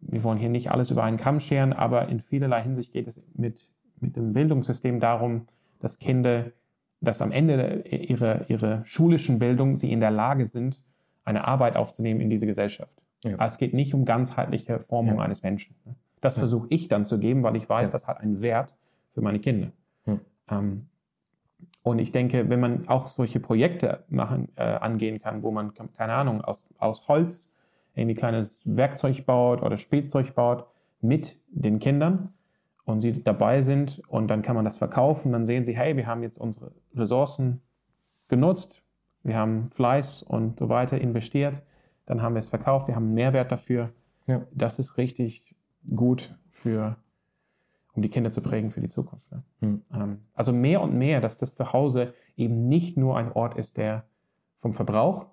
[0.00, 3.20] wir wollen hier nicht alles über einen Kamm scheren, aber in vielerlei Hinsicht geht es
[3.34, 3.68] mit,
[4.00, 5.46] mit dem Bildungssystem darum,
[5.80, 6.46] dass Kinder,
[7.00, 10.82] dass am Ende ihrer, ihrer schulischen Bildung sie in der Lage sind,
[11.24, 12.92] eine Arbeit aufzunehmen in diese Gesellschaft.
[13.22, 13.36] Ja.
[13.36, 15.22] Also es geht nicht um ganzheitliche Formung Ja.
[15.22, 15.74] eines Menschen.
[16.20, 16.40] Das Ja.
[16.40, 18.74] versuche ich dann zu geben, weil ich weiß, das hat einen Wert
[19.12, 19.68] für meine Kinder.
[20.04, 20.20] Hm.
[20.50, 20.86] Ähm,
[21.82, 26.14] und ich denke, wenn man auch solche Projekte machen, äh, angehen kann, wo man, keine
[26.14, 27.50] Ahnung, aus, aus Holz
[27.94, 30.66] irgendwie kleines Werkzeug baut oder Spielzeug baut
[31.00, 32.32] mit den Kindern
[32.84, 36.06] und sie dabei sind und dann kann man das verkaufen, dann sehen sie, hey, wir
[36.06, 37.62] haben jetzt unsere Ressourcen
[38.28, 38.82] genutzt,
[39.22, 41.62] wir haben Fleiß und so weiter investiert,
[42.06, 43.90] dann haben wir es verkauft, wir haben einen Mehrwert dafür.
[44.26, 44.46] Ja.
[44.52, 45.54] Das ist richtig
[45.94, 46.96] gut für,
[47.94, 49.30] um die Kinder zu prägen für die Zukunft.
[49.32, 49.42] Ne?
[49.60, 49.82] Hm.
[49.92, 54.04] Ähm, also mehr und mehr, dass das Zuhause eben nicht nur ein Ort ist, der
[54.60, 55.26] vom Verbrauch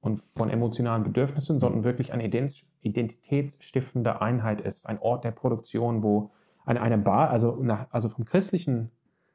[0.00, 6.02] und von emotionalen Bedürfnissen, sondern wirklich eine ident- identitätsstiftende Einheit ist, ein Ort der Produktion,
[6.02, 6.30] wo
[6.64, 8.90] eine, eine Bar, also, nach, also vom christlichen,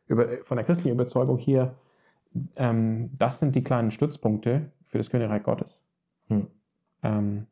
[0.08, 1.76] über, von der christlichen Überzeugung hier,
[2.56, 5.80] ähm, das sind die kleinen Stützpunkte für das Königreich Gottes.
[6.28, 6.48] Hm.
[7.04, 7.48] Ähm,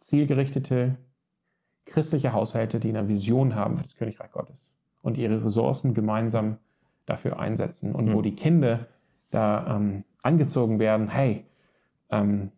[0.00, 0.96] zielgerichtete
[1.86, 4.56] christliche Haushalte, die eine Vision haben für das Königreich Gottes
[5.02, 6.58] und ihre Ressourcen gemeinsam
[7.06, 8.14] dafür einsetzen und Mhm.
[8.14, 8.86] wo die Kinder
[9.30, 11.44] da ähm, angezogen werden, hey,
[12.10, 12.50] ähm,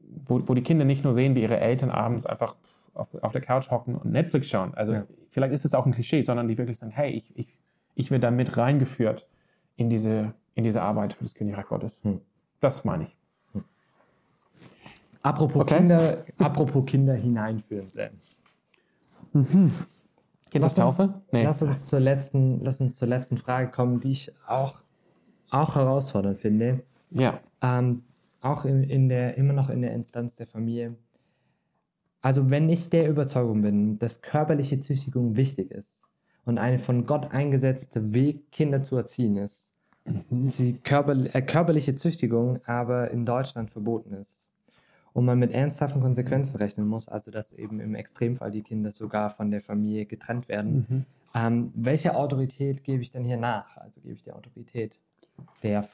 [0.00, 2.56] wo, wo die Kinder nicht nur sehen, wie ihre Eltern abends einfach
[2.94, 4.74] auf, auf der Couch hocken und Netflix schauen.
[4.74, 5.06] Also Ja.
[5.30, 7.56] vielleicht ist es auch ein Klischee, sondern die wirklich sagen, hey, ich, ich,
[7.94, 9.26] ich werde da mit reingeführt
[9.76, 11.92] in diese, in diese Arbeit für das Königreich Gottes.
[12.02, 12.20] Hm.
[12.60, 13.16] Das meine ich.
[15.22, 15.76] Apropos, Okay.
[15.78, 18.10] Kinder, apropos Kinder hineinführen, Sam.
[20.50, 21.14] Kindestaufe?
[21.30, 24.82] Lass uns, lass, uns zur letzten, lass uns zur letzten Frage kommen, die ich auch,
[25.50, 26.82] auch herausfordernd finde.
[27.10, 27.40] Ja.
[27.62, 28.02] Ähm,
[28.40, 30.96] auch in, in der, immer noch in der Instanz der Familie.
[32.22, 35.98] Also wenn ich der Überzeugung bin, dass körperliche Züchtigung wichtig ist
[36.44, 39.72] und ein von Gott eingesetzter Weg, Kinder zu erziehen ist
[40.04, 44.40] die körper, äh, körperliche Züchtigung aber in Deutschland verboten ist.
[45.12, 49.28] Und man mit ernsthaften Konsequenzen rechnen muss, also dass eben im Extremfall die Kinder sogar
[49.28, 50.86] von der Familie getrennt werden.
[50.88, 51.04] Mhm.
[51.34, 53.76] Ähm, welche Autorität gebe ich denn hier nach?
[53.76, 54.98] Also gebe ich die Autorität
[55.62, 55.86] der,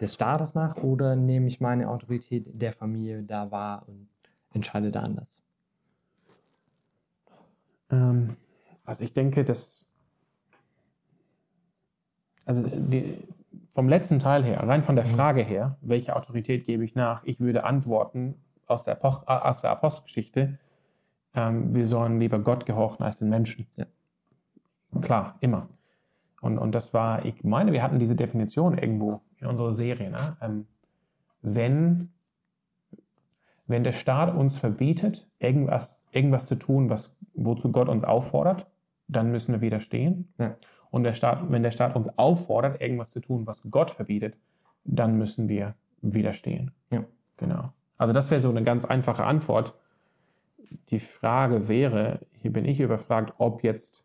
[0.00, 4.08] des Staates nach oder nehme ich meine Autorität der Familie da wahr und
[4.52, 5.40] entscheide da anders?
[7.90, 8.36] Ähm,
[8.84, 9.84] also ich denke, dass
[12.46, 13.26] also die,
[13.74, 15.10] vom letzten Teil her, rein von der Mhm.
[15.10, 18.34] Frage her, welche Autorität gebe ich nach, ich würde antworten
[18.66, 20.58] aus der, Apo- äh, aus der Apostelgeschichte,
[21.34, 23.66] ähm, wir sollen lieber Gott gehorchen als den Menschen.
[23.76, 23.86] Ja.
[25.00, 25.68] Klar, immer.
[26.40, 30.10] Und, und das war, ich meine, wir hatten diese Definition irgendwo in unserer Serie.
[30.10, 30.36] Ne?
[30.40, 30.66] Ähm,
[31.40, 32.12] wenn,
[33.66, 38.66] wenn der Staat uns verbietet, irgendwas, irgendwas zu tun, was, wozu Gott uns auffordert,
[39.08, 40.32] dann müssen wir widerstehen.
[40.38, 40.56] Ja.
[40.90, 44.36] Und der Staat, wenn der Staat uns auffordert, irgendwas zu tun, was Gott verbietet,
[44.84, 46.70] dann müssen wir widerstehen.
[46.90, 47.04] Ja.
[47.36, 47.72] Genau.
[47.96, 49.74] Also das wäre so eine ganz einfache Antwort.
[50.90, 54.04] Die Frage wäre, hier bin ich überfragt, ob jetzt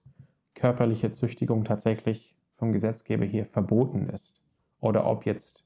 [0.55, 4.33] körperliche Züchtigung tatsächlich vom Gesetzgeber hier verboten ist
[4.79, 5.63] oder ob jetzt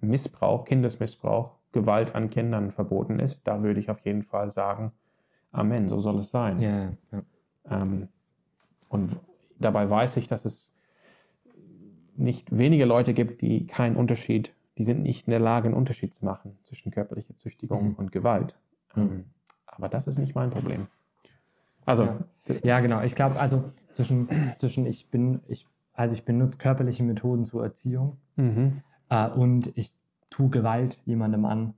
[0.00, 3.40] Missbrauch, Kindesmissbrauch, Gewalt an Kindern verboten ist.
[3.44, 4.92] Da würde ich auf jeden Fall sagen,
[5.52, 6.60] Amen, so soll es sein.
[6.60, 7.22] Ja, ja.
[7.70, 8.08] Ähm,
[8.88, 9.16] und
[9.58, 10.72] dabei weiß ich, dass es
[12.16, 16.14] nicht wenige Leute gibt, die keinen Unterschied, die sind nicht in der Lage, einen Unterschied
[16.14, 17.94] zu machen zwischen körperlicher Züchtigung Mhm.
[17.94, 18.56] und Gewalt.
[18.96, 19.24] Ähm, Mhm.
[19.66, 20.86] aber das ist nicht mein Problem.
[21.84, 22.18] Also, Ja.
[22.64, 23.02] Ja, genau.
[23.02, 24.28] Ich glaube, also zwischen,
[24.58, 28.82] zwischen ich bin, ich, also ich benutze körperliche Methoden zur Erziehung mhm.
[29.10, 29.94] äh, und ich
[30.28, 31.74] tue Gewalt jemandem an,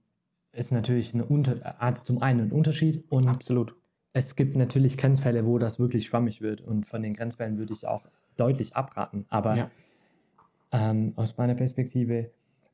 [0.55, 3.75] ist natürlich eine Unter also zum einen ein Unterschied und absolut.
[4.13, 7.87] es gibt natürlich Grenzfälle, wo das wirklich schwammig wird und von den Grenzfällen würde ich
[7.87, 9.27] auch deutlich abraten.
[9.31, 9.71] Aber Ja.
[10.73, 12.31] ähm, aus meiner Perspektive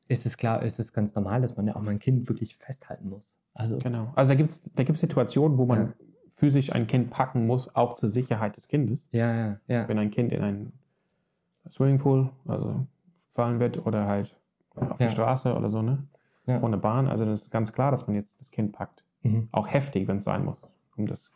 [0.07, 2.57] ist es klar, ist es ganz normal, dass man ja auch mal ein Kind wirklich
[2.57, 3.37] festhalten muss.
[3.53, 4.11] Also Genau.
[4.15, 5.93] Also da gibt es da gibt's Situationen, wo man Ja.
[6.31, 9.07] physisch ein Kind packen muss, auch zur Sicherheit des Kindes.
[9.11, 9.87] ja, ja, ja.
[9.87, 10.73] Wenn ein Kind in einen
[11.69, 12.85] Swimmingpool also
[13.33, 14.35] fallen wird oder halt
[14.75, 15.07] auf Ja.
[15.07, 16.03] die Straße oder so, ne?
[16.45, 16.59] Ja.
[16.59, 17.07] Vor einer Bahn.
[17.07, 19.03] Also das ist ganz klar, dass man jetzt das Kind packt.
[19.23, 19.49] Mhm.
[19.51, 20.61] Auch heftig, wenn es sein muss.
[20.97, 21.31] Um das.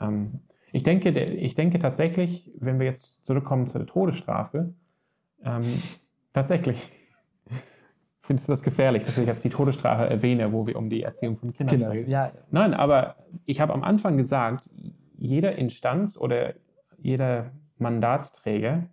[0.00, 0.40] Ähm,
[0.72, 4.74] ich, denke, ich denke tatsächlich, wenn wir jetzt zurückkommen zu der Todesstrafe,
[5.44, 5.82] ähm,
[6.32, 6.90] tatsächlich
[8.22, 11.36] findest du das gefährlich, dass ich jetzt die Todesstrafe erwähne, wo wir um die Erziehung
[11.36, 12.10] von Kindern Kinder, sprechen?
[12.10, 14.68] ja, Nein, aber ich habe am Anfang gesagt,
[15.16, 16.54] jeder Instanz oder
[16.98, 18.84] jeder Mandatsträger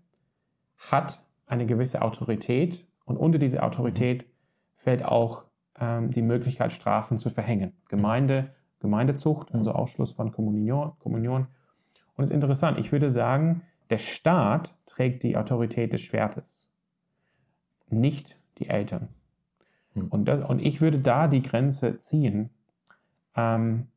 [0.77, 4.25] hat eine gewisse Autorität und unter diese Autorität
[4.83, 5.43] fällt auch
[5.79, 7.73] ähm, die Möglichkeit, Strafen zu verhängen.
[7.89, 11.47] Gemeinde, Gemeindezucht, also Ausschluss von Kommunion, Kommunion.
[12.15, 16.69] Und es ist interessant, ich würde sagen, der Staat trägt die Autorität des Schwertes,
[17.89, 19.09] nicht die Eltern.
[19.93, 20.07] Hm.
[20.07, 22.49] Und, das, und ich würde da die Grenze ziehen.
[23.35, 23.87] Ähm,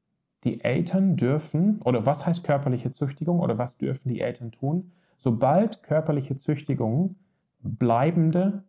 [0.44, 4.92] die Eltern dürfen, oder was heißt körperliche Züchtigung, oder was dürfen die Eltern tun?
[5.16, 7.16] Sobald körperliche Züchtigung
[7.60, 8.62] bleibende,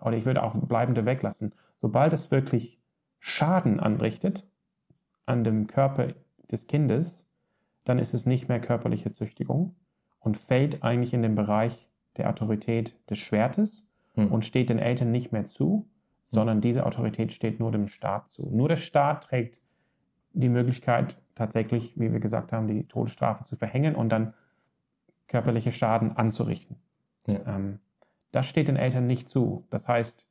[0.00, 2.80] oder ich würde auch bleibende weglassen, sobald es wirklich
[3.18, 4.46] Schaden anrichtet
[5.26, 6.08] an dem Körper
[6.50, 7.24] des Kindes,
[7.84, 9.74] dann ist es nicht mehr körperliche Züchtigung
[10.20, 14.30] und fällt eigentlich in den Bereich der Autorität des Schwertes Hm.
[14.30, 15.88] und steht den Eltern nicht mehr zu,
[16.30, 18.48] sondern diese Autorität steht nur dem Staat zu.
[18.50, 19.58] Nur der Staat trägt
[20.32, 24.34] die Möglichkeit, tatsächlich, wie wir gesagt haben, die Todesstrafe zu verhängen und dann
[25.26, 26.76] körperliche Schaden anzurichten.
[27.26, 27.40] Ja.
[27.46, 27.80] Ähm,
[28.34, 29.64] das steht den Eltern nicht zu.
[29.70, 30.26] Das heißt,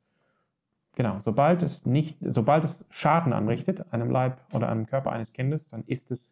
[0.96, 5.68] genau, sobald es nicht, sobald es Schaden anrichtet, einem Leib oder einem Körper eines Kindes,
[5.70, 6.30] dann ist es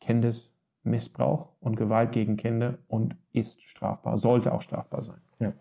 [0.00, 5.20] Kindesmissbrauch und Gewalt gegen Kinder und ist strafbar, sollte auch strafbar sein.
[5.38, 5.52] Ja.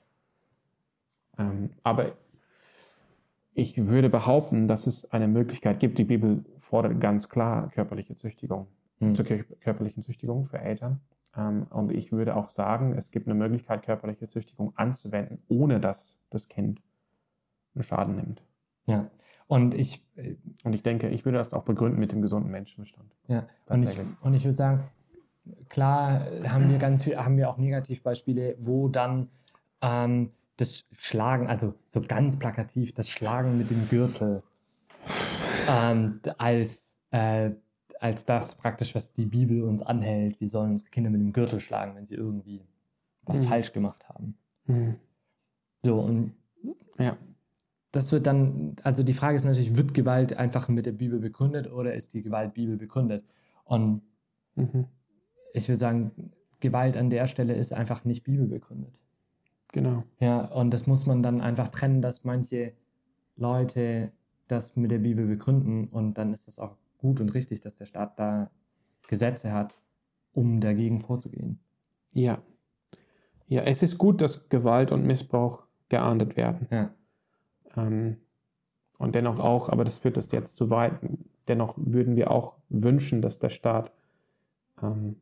[1.38, 2.14] Ähm, aber
[3.54, 5.98] ich würde behaupten, dass es eine Möglichkeit gibt.
[5.98, 8.68] Die Bibel fordert ganz klar körperliche Züchtigung,
[9.00, 9.16] Hm.
[9.16, 11.00] zur kör- körperlichen Züchtigung für Eltern.
[11.36, 16.16] Ähm, und ich würde auch sagen, es gibt eine Möglichkeit, körperliche Züchtigung anzuwenden, ohne dass
[16.30, 16.82] das Kind
[17.76, 18.44] einen Schaden nimmt.
[18.86, 19.10] ja.
[19.48, 23.12] Und ich, äh, Und ich denke, ich würde das auch begründen mit dem gesunden Menschenverstand.
[23.28, 24.84] Ja, und ich, und ich würde sagen,
[25.70, 29.30] klar haben wir ganz viel, haben wir auch Negativbeispiele, wo dann
[29.82, 34.44] ähm, das Schlagen, also so ganz plakativ, das Schlagen mit dem Gürtel
[35.70, 37.52] ähm, als, äh,
[38.04, 40.42] als das praktisch, was die Bibel uns anhält.
[40.42, 42.62] Wir sollen unsere Kinder mit dem Gürtel schlagen, wenn sie irgendwie
[43.24, 43.48] was Mhm.
[43.48, 44.36] falsch gemacht haben.
[45.86, 46.34] So, und
[47.00, 47.18] Ja.
[47.94, 51.72] das wird dann, also die Frage ist natürlich, wird Gewalt einfach mit der Bibel begründet
[51.72, 53.24] oder ist die Gewalt Bibel begründet?
[53.64, 54.02] Und
[54.56, 54.86] Mhm.
[55.54, 56.12] ich würde sagen,
[56.60, 58.94] Gewalt an der Stelle ist einfach nicht bibelbegründet.
[59.72, 60.04] Genau.
[60.20, 62.74] Ja, und das muss man dann einfach trennen, dass manche
[63.38, 64.12] Leute
[64.50, 67.86] das mit der Bibel begründen und dann ist es auch gut und richtig, dass der
[67.86, 68.50] Staat da
[69.08, 69.78] Gesetze hat,
[70.32, 71.60] um dagegen vorzugehen.
[72.14, 72.40] Ja.
[73.48, 76.68] Ja, es ist gut, dass Gewalt und Missbrauch geahndet werden.
[76.72, 76.94] Ja.
[77.76, 78.18] Ähm,
[78.98, 80.94] und dennoch auch, aber das führt das jetzt zu weit,
[81.50, 83.92] dennoch würden wir auch wünschen, dass der Staat
[84.82, 85.18] ähm,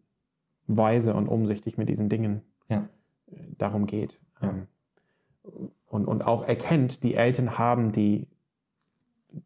[0.67, 2.87] weise und umsichtig mit diesen Dingen Ja.
[3.31, 4.19] äh, darum geht.
[4.41, 4.49] Ja.
[4.49, 4.67] Ähm,
[5.87, 8.27] und, und auch erkennt, die Eltern haben die,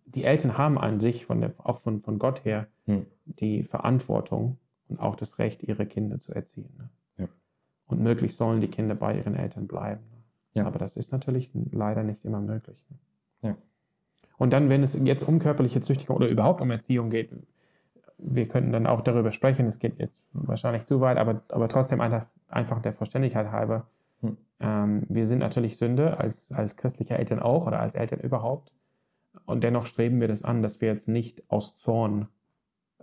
[0.05, 3.05] die Eltern haben an sich, von der, auch von, von Gott her, Hm.
[3.25, 4.57] die Verantwortung
[4.87, 6.69] und auch das Recht, ihre Kinder zu erziehen.
[6.77, 6.89] Ne?
[7.17, 7.27] Ja.
[7.87, 10.03] Und möglich sollen die Kinder bei ihren Eltern bleiben.
[10.11, 10.61] Ne?
[10.61, 10.67] Ja.
[10.67, 12.77] Aber das ist natürlich leider nicht immer möglich.
[12.89, 13.49] Ne?
[13.49, 13.57] Ja.
[14.37, 17.31] Und dann, wenn es jetzt um körperliche Züchtigung oder überhaupt um Erziehung geht,
[18.17, 22.01] wir könnten dann auch darüber sprechen, es geht jetzt wahrscheinlich zu weit, aber, aber trotzdem
[22.01, 23.87] einfach, einfach der Vollständigkeit halber.
[24.21, 24.37] Hm.
[24.59, 28.71] Ähm, wir sind natürlich Sünde, als, als christliche Eltern auch oder als Eltern überhaupt.
[29.45, 32.27] Und dennoch streben wir das an, dass wir jetzt nicht aus Zorn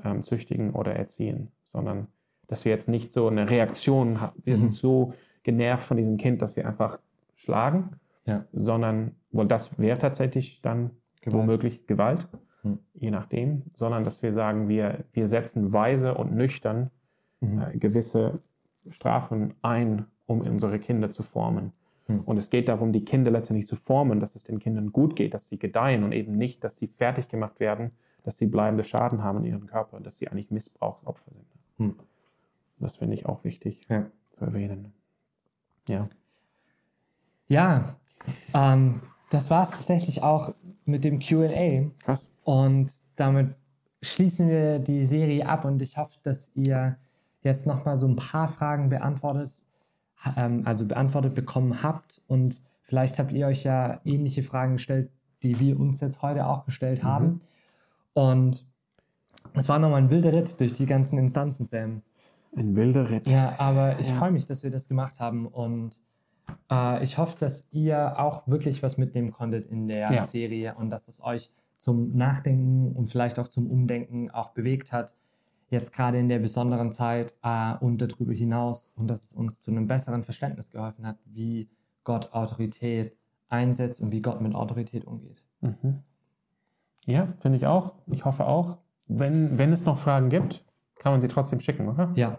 [0.05, 2.09] ähm, züchtigen oder erziehen, sondern
[2.49, 4.41] dass wir jetzt nicht so eine Reaktion haben.
[4.45, 4.61] Wir Mhm.
[4.61, 6.99] sind so genervt von diesem Kind, dass wir einfach
[7.35, 8.45] schlagen, Ja.
[8.53, 11.43] sondern, wohl das wäre tatsächlich dann Gewalt.
[11.43, 12.29] womöglich Gewalt,
[12.63, 12.79] Hm.
[12.95, 16.91] je nachdem, sondern dass wir sagen, wir, wir setzen weise und nüchtern
[17.41, 17.61] Mhm.
[17.63, 18.41] äh, gewisse
[18.89, 21.73] Strafen ein, um unsere Kinder zu formen.
[22.07, 22.21] Hm.
[22.21, 25.35] Und es geht darum, die Kinder letztendlich zu formen, dass es den Kindern gut geht,
[25.35, 27.93] dass sie gedeihen und eben nicht, dass sie fertig gemacht werden,
[28.25, 31.47] dass sie bleibende Schaden haben in ihrem Körper, dass sie eigentlich Missbrauchsopfer sind.
[31.79, 31.97] Hm.
[32.79, 34.07] Das finde ich auch wichtig Ja.
[34.27, 34.93] zu erwähnen.
[35.89, 36.09] Ja.
[37.49, 37.97] Ja,
[38.55, 39.01] ähm,
[39.31, 41.91] das war es tatsächlich auch mit dem QA.
[42.01, 42.31] Krass.
[42.45, 43.55] Und damit
[44.01, 46.97] schließen wir die Serie ab und ich hoffe, dass ihr
[47.43, 49.53] jetzt nochmal so ein paar Fragen beantwortet,
[50.37, 52.21] ähm, also beantwortet bekommen habt.
[52.27, 55.11] Und vielleicht habt ihr euch ja ähnliche Fragen gestellt,
[55.43, 57.07] die wir uns jetzt heute auch gestellt Mhm.
[57.09, 57.41] haben.
[58.15, 58.65] Und
[59.55, 62.03] es war nochmal ein wilder Ritt durch die ganzen Instanzen, Sam.
[62.57, 63.29] Ein wilder Ritt.
[63.29, 64.15] Ja, aber ich Ja.
[64.15, 65.99] freue mich, dass wir das gemacht haben und
[66.71, 70.25] äh, ich hoffe, dass ihr auch wirklich was mitnehmen konntet in der Ja.
[70.27, 75.15] Serie und dass es euch zum Nachdenken und vielleicht auch zum Umdenken auch bewegt hat,
[75.73, 79.71] jetzt gerade in der besonderen Zeit äh, und darüber hinaus und dass es uns zu
[79.71, 81.69] einem besseren Verständnis geholfen hat, wie
[82.05, 83.17] Gott Autorität
[83.49, 85.43] einsetzt und wie Gott mit Autorität umgeht.
[85.61, 86.01] Mhm.
[87.07, 87.95] Ja, finde ich auch.
[88.07, 88.79] Ich hoffe auch.
[89.09, 90.65] Wenn, wenn es noch Fragen gibt,
[90.99, 92.13] kann man sie trotzdem schicken, oder?
[92.15, 92.39] Ja.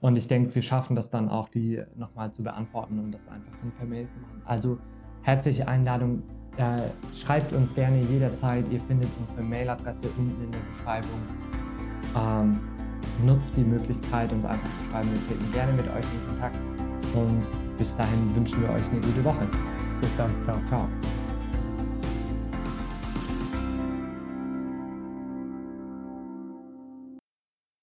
[0.00, 3.52] Und ich denke, wir schaffen das dann auch, die nochmal zu beantworten und das einfach
[3.60, 4.42] dann per Mail zu machen.
[4.44, 4.78] Also
[5.22, 6.22] herzliche Einladung.
[6.56, 6.82] Äh,
[7.14, 8.68] schreibt uns gerne jederzeit.
[8.70, 11.20] Ihr findet unsere Mailadresse unten in der Beschreibung.
[12.16, 12.58] Ähm,
[13.24, 15.08] nutzt die Möglichkeit, uns einfach zu schreiben.
[15.10, 16.56] Wir treten gerne mit euch in Kontakt.
[17.14, 17.42] Und
[17.78, 19.46] bis dahin wünschen wir euch eine gute Woche.
[20.00, 20.30] Bis dann.
[20.44, 20.58] Ciao.
[20.68, 20.88] Ciao.